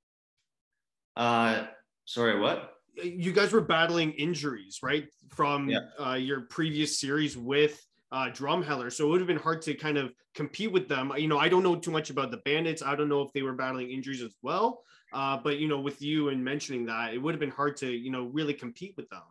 Uh, 1.17 1.67
sorry, 2.05 2.41
what? 2.41 2.75
You 3.03 3.33
guys 3.33 3.53
were 3.53 3.61
battling 3.61 4.13
injuries, 4.13 4.81
right, 4.83 5.07
from 5.31 5.69
yeah. 5.69 5.81
uh, 6.05 6.15
your 6.15 6.43
previous 6.43 6.99
series 6.99 7.37
with 7.37 7.81
uh, 8.11 8.27
Drumheller. 8.27 8.93
So 8.93 9.07
it 9.07 9.11
would 9.11 9.21
have 9.21 9.29
been 9.29 9.39
hard 9.39 9.63
to 9.63 9.75
kind 9.75 9.97
of 9.97 10.13
compete 10.35 10.73
with 10.73 10.89
them. 10.89 11.13
You 11.17 11.29
know, 11.29 11.39
I 11.39 11.49
don't 11.49 11.63
know 11.63 11.77
too 11.77 11.91
much 11.91 12.11
about 12.11 12.31
the 12.31 12.39
Bandits. 12.39 12.83
I 12.83 12.95
don't 12.95 13.09
know 13.09 13.23
if 13.23 13.33
they 13.33 13.43
were 13.43 13.55
battling 13.55 13.91
injuries 13.91 14.23
as 14.23 14.35
well. 14.43 14.83
Uh, 15.13 15.37
but 15.37 15.59
you 15.59 15.69
know, 15.69 15.81
with 15.81 16.01
you 16.03 16.31
and 16.31 16.43
mentioning 16.43 16.87
that, 16.87 17.15
it 17.15 17.19
would 17.19 17.35
have 17.35 17.41
been 17.41 17.51
hard 17.51 17.77
to 17.79 17.91
you 17.91 18.11
know 18.11 18.25
really 18.27 18.55
compete 18.55 18.95
with 18.97 19.09
them. 19.11 19.23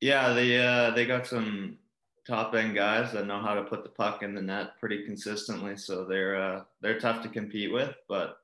Yeah, 0.00 0.32
they 0.32 0.58
uh, 0.58 0.92
they 0.92 1.06
got 1.06 1.26
some 1.26 1.78
top 2.26 2.54
end 2.54 2.74
guys 2.74 3.12
that 3.12 3.26
know 3.26 3.40
how 3.40 3.54
to 3.54 3.64
put 3.64 3.82
the 3.82 3.88
puck 3.88 4.22
in 4.22 4.34
the 4.34 4.42
net 4.42 4.78
pretty 4.78 5.04
consistently. 5.04 5.76
So 5.76 6.04
they're 6.04 6.36
uh, 6.36 6.62
they're 6.80 7.00
tough 7.00 7.22
to 7.22 7.28
compete 7.28 7.72
with. 7.72 7.94
But 8.08 8.38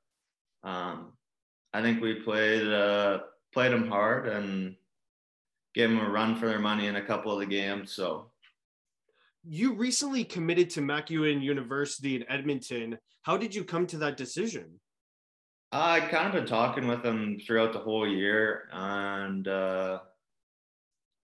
um, 0.65 1.13
I 1.73 1.83
think 1.83 2.01
we 2.01 2.15
played 2.15 2.67
uh, 2.67 3.21
played 3.53 3.73
them 3.73 3.89
hard 3.89 4.27
and 4.27 4.75
gave 5.75 5.91
them 5.91 6.01
a 6.01 6.09
run 6.09 6.37
for 6.37 6.47
their 6.47 6.59
money 6.59 6.87
in 6.87 6.97
a 6.97 7.05
couple 7.05 7.33
of 7.33 7.41
the 7.41 7.47
games. 7.47 7.93
So 7.93 8.31
you 9.45 9.75
recently 9.75 10.25
committed 10.25 10.71
to 10.71 10.81
MacEwan 10.81 11.43
University 11.43 12.17
in 12.17 12.25
Edmonton. 12.31 12.99
How 13.23 13.37
did 13.37 13.55
you 13.55 13.65
come 13.65 13.87
to 13.89 13.99
that 13.99 14.17
decision? 14.17 14.81
I 15.73 16.01
kind 16.01 16.29
of 16.29 16.33
been 16.33 16.47
talking 16.47 16.87
with 16.87 17.03
them 17.03 17.39
throughout 17.45 17.73
the 17.73 17.81
whole 17.81 18.07
year, 18.07 18.69
and 18.73 19.47
uh, 19.49 20.01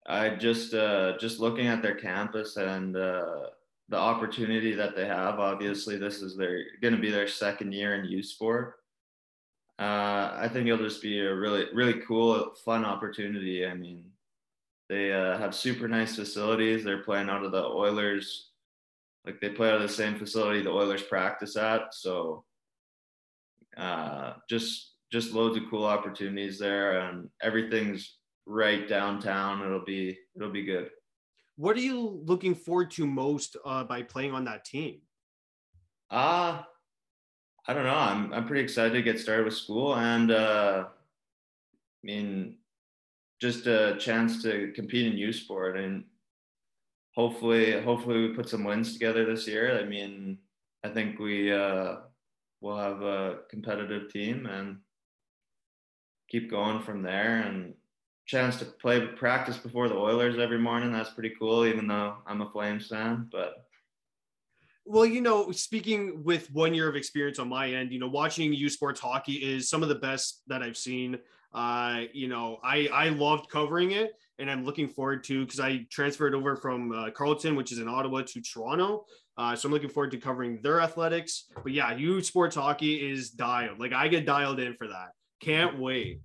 I 0.09 0.31
just 0.31 0.73
uh, 0.73 1.18
just 1.18 1.38
looking 1.38 1.66
at 1.66 1.83
their 1.83 1.94
campus 1.94 2.57
and 2.57 2.97
uh, 2.97 3.49
the 3.90 3.99
opportunity 3.99 4.75
that 4.75 4.97
they 4.97 5.07
have. 5.07 5.38
Obviously, 5.38 5.99
this 5.99 6.23
is 6.23 6.35
their 6.35 6.64
going 6.81 6.94
to 6.94 7.01
be 7.01 7.11
their 7.11 7.29
second 7.29 7.73
year 7.73 7.94
in 7.94 8.07
U 8.07 8.23
Sport. 8.23 8.77
Uh, 9.79 10.33
I 10.35 10.49
think 10.51 10.66
it'll 10.66 10.85
just 10.85 11.03
be 11.03 11.21
a 11.21 11.35
really 11.35 11.66
really 11.75 12.01
cool, 12.09 12.55
fun 12.64 12.87
opportunity. 12.87 13.66
I 13.66 13.75
mean, 13.75 14.05
they 14.88 15.12
uh, 15.12 15.37
have 15.37 15.55
super 15.55 15.87
nice 15.88 16.16
facilities. 16.16 16.83
They're 16.83 17.03
playing 17.03 17.29
out 17.29 17.44
of 17.44 17.53
the 17.53 17.64
Oilers, 17.64 18.53
like 19.27 19.40
they 19.40 19.51
play 19.51 19.68
out 19.68 19.77
of 19.77 19.83
the 19.83 19.88
same 19.88 20.18
facility 20.18 20.62
the 20.62 20.71
Oilers 20.71 21.03
practice 21.03 21.55
at. 21.57 21.92
So 21.92 22.44
uh, 23.77 24.35
just 24.49 24.94
just 25.12 25.33
loads 25.33 25.59
of 25.59 25.64
cool 25.71 25.85
opportunities 25.85 26.59
there, 26.59 27.01
and 27.01 27.29
everything's 27.42 28.18
right 28.49 28.89
downtown. 28.89 29.63
It'll 29.63 29.85
be 29.85 30.19
it'll 30.35 30.51
be 30.51 30.65
good. 30.65 30.91
What 31.57 31.77
are 31.77 31.81
you 31.81 32.23
looking 32.25 32.55
forward 32.55 32.91
to 32.93 33.07
most 33.07 33.57
uh, 33.65 33.85
by 33.85 34.03
playing 34.03 34.33
on 34.33 34.45
that 34.47 34.65
team? 34.65 35.03
Uh 36.11 36.63
I 37.67 37.75
don't 37.75 37.85
know. 37.85 37.95
I'm 37.95 38.33
I'm 38.33 38.47
pretty 38.47 38.63
excited 38.63 38.95
to 38.95 39.03
get 39.03 39.21
started 39.21 39.45
with 39.45 39.55
school, 39.55 39.95
and 39.95 40.31
uh, 40.31 40.87
I 40.89 42.03
mean 42.03 42.57
just 43.41 43.67
a 43.67 43.97
chance 44.01 44.43
to 44.43 44.73
compete 44.75 45.07
in 45.07 45.19
U 45.19 45.33
Sport 45.33 45.77
and 45.77 46.05
hopefully 47.15 47.81
hopefully 47.81 48.29
we 48.29 48.35
put 48.35 48.49
some 48.49 48.65
wins 48.65 48.95
together 48.95 49.27
this 49.27 49.47
year. 49.47 49.79
I 49.79 49.85
mean, 49.85 50.39
I 50.83 50.89
think 50.89 51.19
we 51.19 51.53
uh, 51.53 51.97
will 52.61 52.79
have 52.79 53.03
a 53.03 53.41
competitive 53.51 54.11
team 54.11 54.47
and 54.47 54.79
keep 56.31 56.51
going 56.51 56.81
from 56.81 57.03
there 57.03 57.43
and 57.43 57.75
chance 58.29 58.59
to 58.59 58.67
play 58.67 59.05
practice 59.07 59.57
before 59.57 59.88
the 59.88 59.97
Oilers 59.97 60.38
every 60.38 60.59
morning. 60.59 60.93
That's 60.93 61.11
pretty 61.11 61.35
cool, 61.38 61.67
even 61.67 61.88
though 61.88 62.17
I'm 62.27 62.43
a 62.43 62.51
Flames 62.51 62.87
fan. 62.87 63.27
But 63.33 63.64
well, 64.85 65.07
you 65.07 65.21
know, 65.21 65.51
speaking 65.51 66.23
with 66.23 66.53
one 66.53 66.75
year 66.75 66.88
of 66.88 66.95
experience 66.95 67.38
on 67.38 67.49
my 67.49 67.73
end, 67.73 67.91
you 67.91 67.99
know, 67.99 68.09
watching 68.09 68.53
U 68.53 68.69
Sports 68.69 69.01
hockey 69.01 69.35
is 69.35 69.69
some 69.69 69.83
of 69.83 69.88
the 69.88 69.95
best 69.95 70.43
that 70.47 70.62
I've 70.62 70.77
seen. 70.77 71.19
Uh, 71.55 72.03
you 72.12 72.29
know, 72.29 72.59
I 72.62 72.88
I 72.93 73.09
loved 73.09 73.49
covering 73.49 73.93
it, 73.93 74.12
and 74.38 74.51
I'm 74.51 74.64
looking 74.64 74.88
forward 74.88 75.25
to 75.25 75.45
because 75.45 75.61
I 75.61 75.87
transferred 75.91 76.35
over 76.35 76.55
from 76.55 76.93
uh, 76.93 77.11
which 77.55 77.73
is 77.73 77.79
in 77.79 77.88
Ottawa, 77.88 78.23
to 78.23 78.43
Toronto. 78.43 79.07
Uh, 79.38 79.57
so 79.57 79.69
I'm 79.69 79.73
looking 79.73 79.88
forward 79.88 80.11
to 80.11 80.19
covering 80.19 80.61
their 80.62 80.81
athletics. 80.81 81.45
But 81.62 81.73
yeah, 81.73 81.97
U 81.97 82.23
Sports 82.23 82.57
hockey 82.57 83.11
is 83.11 83.31
dialed. 83.31 83.79
Like 83.79 83.95
I 83.95 84.09
get 84.09 84.27
dialed 84.27 84.61
in 84.61 84.75
for 84.75 84.88
that. 84.88 85.12
Can't 85.41 85.79
wait. 85.79 86.21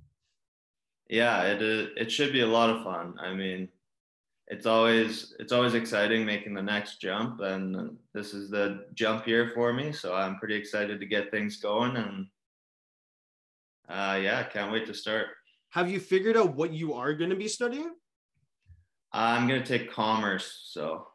Yeah, 1.13 1.43
it 1.43 1.62
it 1.95 2.12
should 2.12 2.34
be 2.34 2.41
a 2.41 2.47
lot 2.47 2.71
of 2.71 2.84
fun. 2.84 3.13
I 3.19 3.36
mean, 3.36 3.69
it's 4.47 4.65
always 4.65 5.36
it's 5.38 5.52
always 5.52 5.76
exciting 5.76 6.26
making 6.26 6.56
the 6.56 6.62
next 6.63 6.99
jump, 6.99 7.39
and 7.39 7.95
this 8.15 8.34
is 8.34 8.49
the 8.49 8.88
jump 8.95 9.28
year 9.28 9.52
for 9.54 9.71
me. 9.73 9.91
So 9.91 10.15
I'm 10.15 10.39
pretty 10.39 10.56
excited 10.56 10.99
to 10.99 11.06
get 11.06 11.30
things 11.30 11.58
going 11.58 11.97
and 11.97 12.26
uh, 13.88 14.17
yeah, 14.23 14.41
can't 14.41 14.71
wait 14.71 14.88
to 14.88 14.93
start. 14.95 15.28
Have 15.69 15.88
you 15.88 15.99
figured 15.99 16.36
out 16.36 16.56
what 16.56 16.73
you 16.73 16.95
are 16.95 17.13
going 17.13 17.30
to 17.30 17.36
be 17.36 17.47
studying? 17.47 17.91
I'm 19.12 19.47
going 19.47 19.62
to 19.62 19.67
take 19.67 19.91
commerce. 19.91 20.63
So 20.65 21.06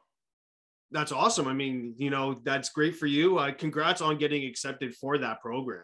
that's 0.92 1.10
awesome. 1.10 1.48
I 1.48 1.54
mean, 1.54 1.94
you 1.96 2.10
know, 2.10 2.34
that's 2.44 2.68
great 2.68 2.94
for 2.94 3.06
you. 3.06 3.38
Uh, 3.38 3.50
congrats 3.50 4.00
on 4.00 4.16
getting 4.16 4.44
accepted 4.44 4.94
for 4.94 5.18
that 5.18 5.40
program. 5.40 5.82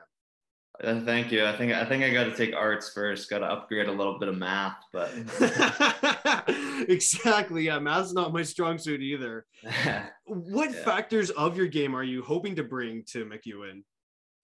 Uh, 0.82 1.00
thank 1.04 1.30
you. 1.30 1.44
I 1.44 1.56
think 1.56 1.72
I 1.72 1.84
think 1.84 2.02
I 2.02 2.10
got 2.10 2.24
to 2.24 2.34
take 2.34 2.54
arts 2.54 2.90
first. 2.90 3.30
Got 3.30 3.38
to 3.38 3.46
upgrade 3.46 3.86
a 3.86 3.92
little 3.92 4.18
bit 4.18 4.28
of 4.28 4.36
math, 4.36 4.78
but 4.92 5.12
exactly. 6.88 7.64
Yeah, 7.64 7.78
math's 7.78 8.12
not 8.12 8.32
my 8.32 8.42
strong 8.42 8.78
suit 8.78 9.00
either. 9.00 9.46
what 10.26 10.72
yeah. 10.72 10.84
factors 10.84 11.30
of 11.30 11.56
your 11.56 11.68
game 11.68 11.94
are 11.94 12.02
you 12.02 12.22
hoping 12.22 12.56
to 12.56 12.64
bring 12.64 13.04
to 13.04 13.24
MacEwan? 13.24 13.82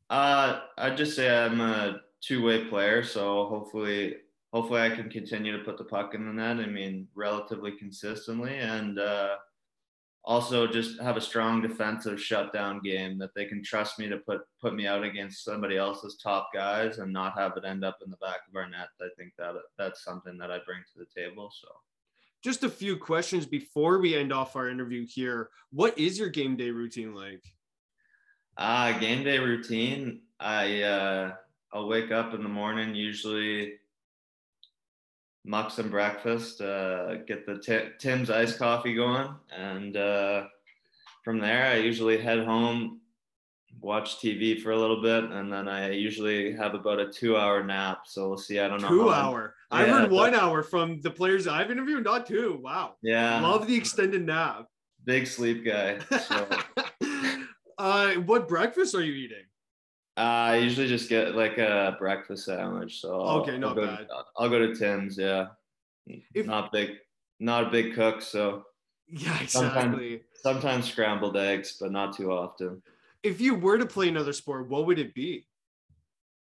Uh, 0.08 0.60
I'd 0.78 0.96
just 0.96 1.16
say 1.16 1.36
I'm 1.36 1.60
a 1.60 2.00
two-way 2.20 2.66
player, 2.66 3.02
so 3.02 3.46
hopefully 3.46 4.16
hopefully 4.52 4.82
I 4.82 4.90
can 4.90 5.10
continue 5.10 5.56
to 5.56 5.64
put 5.64 5.78
the 5.78 5.84
puck 5.84 6.14
in 6.14 6.26
the 6.26 6.32
net. 6.32 6.64
I 6.64 6.66
mean, 6.66 7.08
relatively 7.16 7.72
consistently, 7.72 8.54
and 8.56 9.00
uh, 9.00 9.36
also 10.24 10.66
just 10.66 11.00
have 11.00 11.16
a 11.16 11.20
strong 11.20 11.62
defensive 11.62 12.20
shutdown 12.20 12.80
game 12.80 13.18
that 13.18 13.34
they 13.34 13.46
can 13.46 13.62
trust 13.62 13.98
me 13.98 14.08
to 14.08 14.18
put 14.18 14.42
put 14.60 14.74
me 14.74 14.86
out 14.86 15.02
against 15.02 15.44
somebody 15.44 15.76
else's 15.76 16.16
top 16.16 16.50
guys 16.52 16.98
and 16.98 17.12
not 17.12 17.38
have 17.38 17.56
it 17.56 17.64
end 17.64 17.84
up 17.84 17.98
in 18.04 18.10
the 18.10 18.16
back 18.18 18.40
of 18.48 18.54
our 18.54 18.68
net. 18.68 18.88
I 19.00 19.08
think 19.16 19.32
that 19.38 19.54
that's 19.78 20.04
something 20.04 20.36
that 20.38 20.50
I 20.50 20.58
bring 20.66 20.80
to 20.92 20.98
the 20.98 21.20
table. 21.20 21.50
So. 21.60 21.68
Just 22.42 22.64
a 22.64 22.70
few 22.70 22.96
questions 22.96 23.44
before 23.44 23.98
we 23.98 24.14
end 24.14 24.32
off 24.32 24.56
our 24.56 24.70
interview 24.70 25.06
here. 25.06 25.50
What 25.72 25.98
is 25.98 26.18
your 26.18 26.30
game 26.30 26.56
day 26.56 26.70
routine 26.70 27.14
like? 27.14 27.44
Uh, 28.56 28.98
game 28.98 29.24
day 29.24 29.38
routine. 29.38 30.20
I 30.38 30.82
uh, 30.82 31.34
I'll 31.72 31.88
wake 31.88 32.10
up 32.10 32.34
in 32.34 32.42
the 32.42 32.48
morning, 32.48 32.94
usually 32.94 33.74
muck 35.44 35.70
some 35.70 35.90
breakfast, 35.90 36.60
uh, 36.60 37.16
get 37.26 37.46
the 37.46 37.58
t- 37.58 37.90
Tim's 37.98 38.30
iced 38.30 38.58
coffee 38.58 38.94
going, 38.94 39.34
and 39.56 39.96
uh, 39.96 40.44
from 41.24 41.38
there 41.38 41.66
I 41.66 41.76
usually 41.76 42.20
head 42.20 42.44
home, 42.44 43.00
watch 43.80 44.18
TV 44.18 44.60
for 44.60 44.72
a 44.72 44.78
little 44.78 45.00
bit, 45.00 45.24
and 45.24 45.52
then 45.52 45.68
I 45.68 45.90
usually 45.90 46.52
have 46.52 46.74
about 46.74 46.98
a 47.00 47.10
two-hour 47.10 47.64
nap. 47.64 48.02
So 48.06 48.28
we'll 48.28 48.38
see. 48.38 48.58
I 48.58 48.68
don't 48.68 48.82
know. 48.82 48.88
Two 48.88 49.10
hour. 49.10 49.54
Yeah, 49.72 49.78
I 49.78 49.86
heard 49.86 50.10
one 50.10 50.34
hour 50.34 50.62
from 50.62 51.00
the 51.00 51.10
players 51.10 51.46
I've 51.46 51.70
interviewed, 51.70 52.04
not 52.04 52.26
two. 52.26 52.58
Wow. 52.62 52.96
Yeah. 53.02 53.40
Love 53.40 53.66
the 53.66 53.76
extended 53.76 54.26
nap. 54.26 54.66
Big 55.04 55.26
sleep 55.26 55.64
guy. 55.64 55.98
So. 56.18 56.46
uh, 57.78 58.14
what 58.14 58.48
breakfast 58.48 58.94
are 58.94 59.02
you 59.02 59.12
eating? 59.12 59.44
Uh, 60.16 60.20
I 60.20 60.56
usually 60.56 60.88
just 60.88 61.08
get 61.08 61.34
like 61.34 61.58
a 61.58 61.96
breakfast 61.98 62.44
sandwich. 62.44 63.00
So 63.00 63.12
okay, 63.12 63.58
not 63.58 63.78
I'll 63.78 63.86
bad. 63.86 64.08
To, 64.08 64.24
I'll 64.36 64.50
go 64.50 64.58
to 64.58 64.74
Tim's. 64.74 65.16
Yeah, 65.16 65.46
if, 66.06 66.46
not 66.46 66.72
big, 66.72 66.96
not 67.38 67.68
a 67.68 67.70
big 67.70 67.94
cook. 67.94 68.20
So 68.20 68.64
yeah, 69.08 69.40
exactly. 69.40 69.48
Sometimes, 69.48 70.20
sometimes 70.34 70.90
scrambled 70.90 71.36
eggs, 71.36 71.76
but 71.80 71.92
not 71.92 72.16
too 72.16 72.32
often. 72.32 72.82
If 73.22 73.40
you 73.40 73.54
were 73.54 73.78
to 73.78 73.86
play 73.86 74.08
another 74.08 74.32
sport, 74.32 74.68
what 74.68 74.86
would 74.86 74.98
it 74.98 75.14
be? 75.14 75.46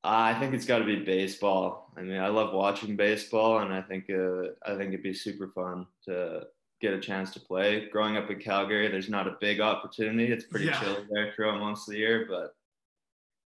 Uh, 0.03 0.33
I 0.35 0.39
think 0.39 0.53
it's 0.53 0.65
got 0.65 0.79
to 0.79 0.85
be 0.85 0.97
baseball. 0.97 1.91
I 1.97 2.01
mean, 2.01 2.19
I 2.19 2.27
love 2.27 2.53
watching 2.53 2.95
baseball, 2.95 3.59
and 3.59 3.73
I 3.73 3.81
think 3.81 4.09
uh, 4.09 4.49
I 4.65 4.75
think 4.75 4.89
it'd 4.89 5.03
be 5.03 5.13
super 5.13 5.49
fun 5.49 5.87
to 6.05 6.43
get 6.79 6.93
a 6.93 6.99
chance 6.99 7.31
to 7.33 7.39
play. 7.39 7.89
Growing 7.89 8.17
up 8.17 8.29
in 8.29 8.39
Calgary, 8.39 8.87
there's 8.87 9.09
not 9.09 9.27
a 9.27 9.37
big 9.41 9.59
opportunity. 9.59 10.31
It's 10.31 10.45
pretty 10.45 10.67
yeah. 10.67 10.79
chill 10.79 11.05
there 11.09 11.33
throughout 11.35 11.59
most 11.59 11.87
of 11.87 11.93
the 11.93 11.99
year, 11.99 12.27
but 12.29 12.55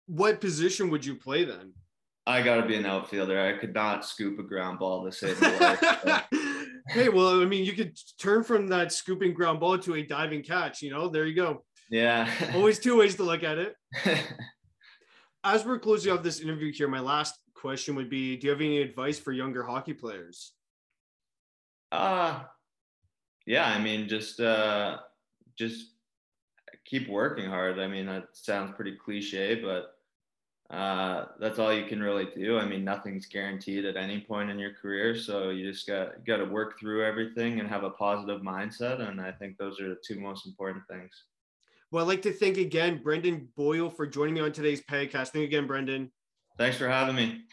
what 0.08 0.42
position 0.42 0.90
would 0.90 1.06
you 1.06 1.16
play 1.16 1.44
then? 1.46 1.74
I 2.26 2.42
got 2.42 2.56
to 2.56 2.66
be 2.66 2.76
an 2.76 2.86
outfielder. 2.86 3.40
I 3.40 3.58
could 3.58 3.74
not 3.74 4.06
scoop 4.06 4.40
a 4.40 4.44
ground 4.44 4.80
ball 4.80 5.04
to 5.04 5.12
save 5.12 5.42
my 5.42 5.58
life. 5.58 6.26
hey, 6.90 7.10
well, 7.10 7.42
I 7.42 7.46
mean, 7.46 7.66
you 7.66 7.74
could 7.74 7.98
turn 8.18 8.44
from 8.44 8.68
that 8.68 8.94
scooping 8.94 9.34
ground 9.34 9.60
ball 9.60 9.78
to 9.80 9.96
a 9.96 10.04
diving 10.04 10.42
catch. 10.42 10.82
You 10.82 10.92
know, 10.92 11.10
there 11.10 11.26
you 11.26 11.36
go. 11.36 11.66
Yeah. 11.90 12.30
Always 12.56 12.80
two 12.80 12.98
ways 12.98 13.16
to 13.16 13.24
look 13.24 13.44
at 13.44 13.58
it. 13.58 13.76
As 15.44 15.66
we're 15.66 15.80
closing 15.80 16.14
off 16.14 16.24
this 16.24 16.40
interview 16.40 16.72
here, 16.72 16.88
my 16.88 17.02
last 17.02 17.36
question 17.54 17.96
would 17.96 18.10
be: 18.10 18.38
Do 18.38 18.48
you 18.48 18.52
have 18.52 18.62
any 18.62 18.82
advice 18.82 19.20
for 19.20 19.34
younger 19.34 19.64
hockey 19.64 19.94
players? 19.94 20.54
Uh 21.92 22.40
yeah. 23.46 23.68
I 23.68 23.80
mean, 23.80 24.08
just 24.08 24.40
uh, 24.40 25.00
just 25.58 25.88
keep 26.86 27.10
working 27.10 27.50
hard. 27.50 27.80
I 27.80 27.88
mean, 27.88 28.06
that 28.06 28.28
sounds 28.34 28.74
pretty 28.76 28.96
cliche, 28.96 29.56
but 29.56 29.93
uh, 30.74 31.28
that's 31.40 31.60
all 31.60 31.72
you 31.72 31.86
can 31.86 32.02
really 32.02 32.28
do. 32.36 32.58
I 32.58 32.66
mean, 32.66 32.84
nothing's 32.84 33.28
guaranteed 33.28 33.86
at 33.86 33.96
any 33.96 34.22
point 34.22 34.50
in 34.50 34.58
your 34.58 34.74
career, 34.74 35.16
so 35.16 35.52
you 35.52 35.72
just 35.72 35.86
got 35.86 36.26
got 36.26 36.38
to 36.38 36.46
work 36.46 36.80
through 36.80 37.06
everything 37.06 37.60
and 37.60 37.70
have 37.70 37.84
a 37.84 37.92
positive 37.92 38.42
mindset. 38.42 39.08
And 39.08 39.22
I 39.22 39.32
think 39.32 39.58
those 39.58 39.80
are 39.80 39.90
the 39.90 40.02
two 40.04 40.20
most 40.20 40.48
important 40.48 40.84
things. 40.90 41.12
Well, 41.92 42.04
I'd 42.04 42.08
like 42.08 42.24
to 42.24 42.34
thank 42.34 42.58
again 42.58 43.02
Brendan 43.04 43.50
Boyle 43.56 43.92
for 43.92 44.08
joining 44.08 44.34
me 44.34 44.42
on 44.42 44.52
today's 44.52 44.82
podcast. 44.82 45.28
Thank 45.30 45.42
you 45.42 45.44
again, 45.44 45.68
Brendan. 45.68 46.12
Thanks 46.58 46.78
for 46.78 46.88
having 46.88 47.16
me. 47.16 47.44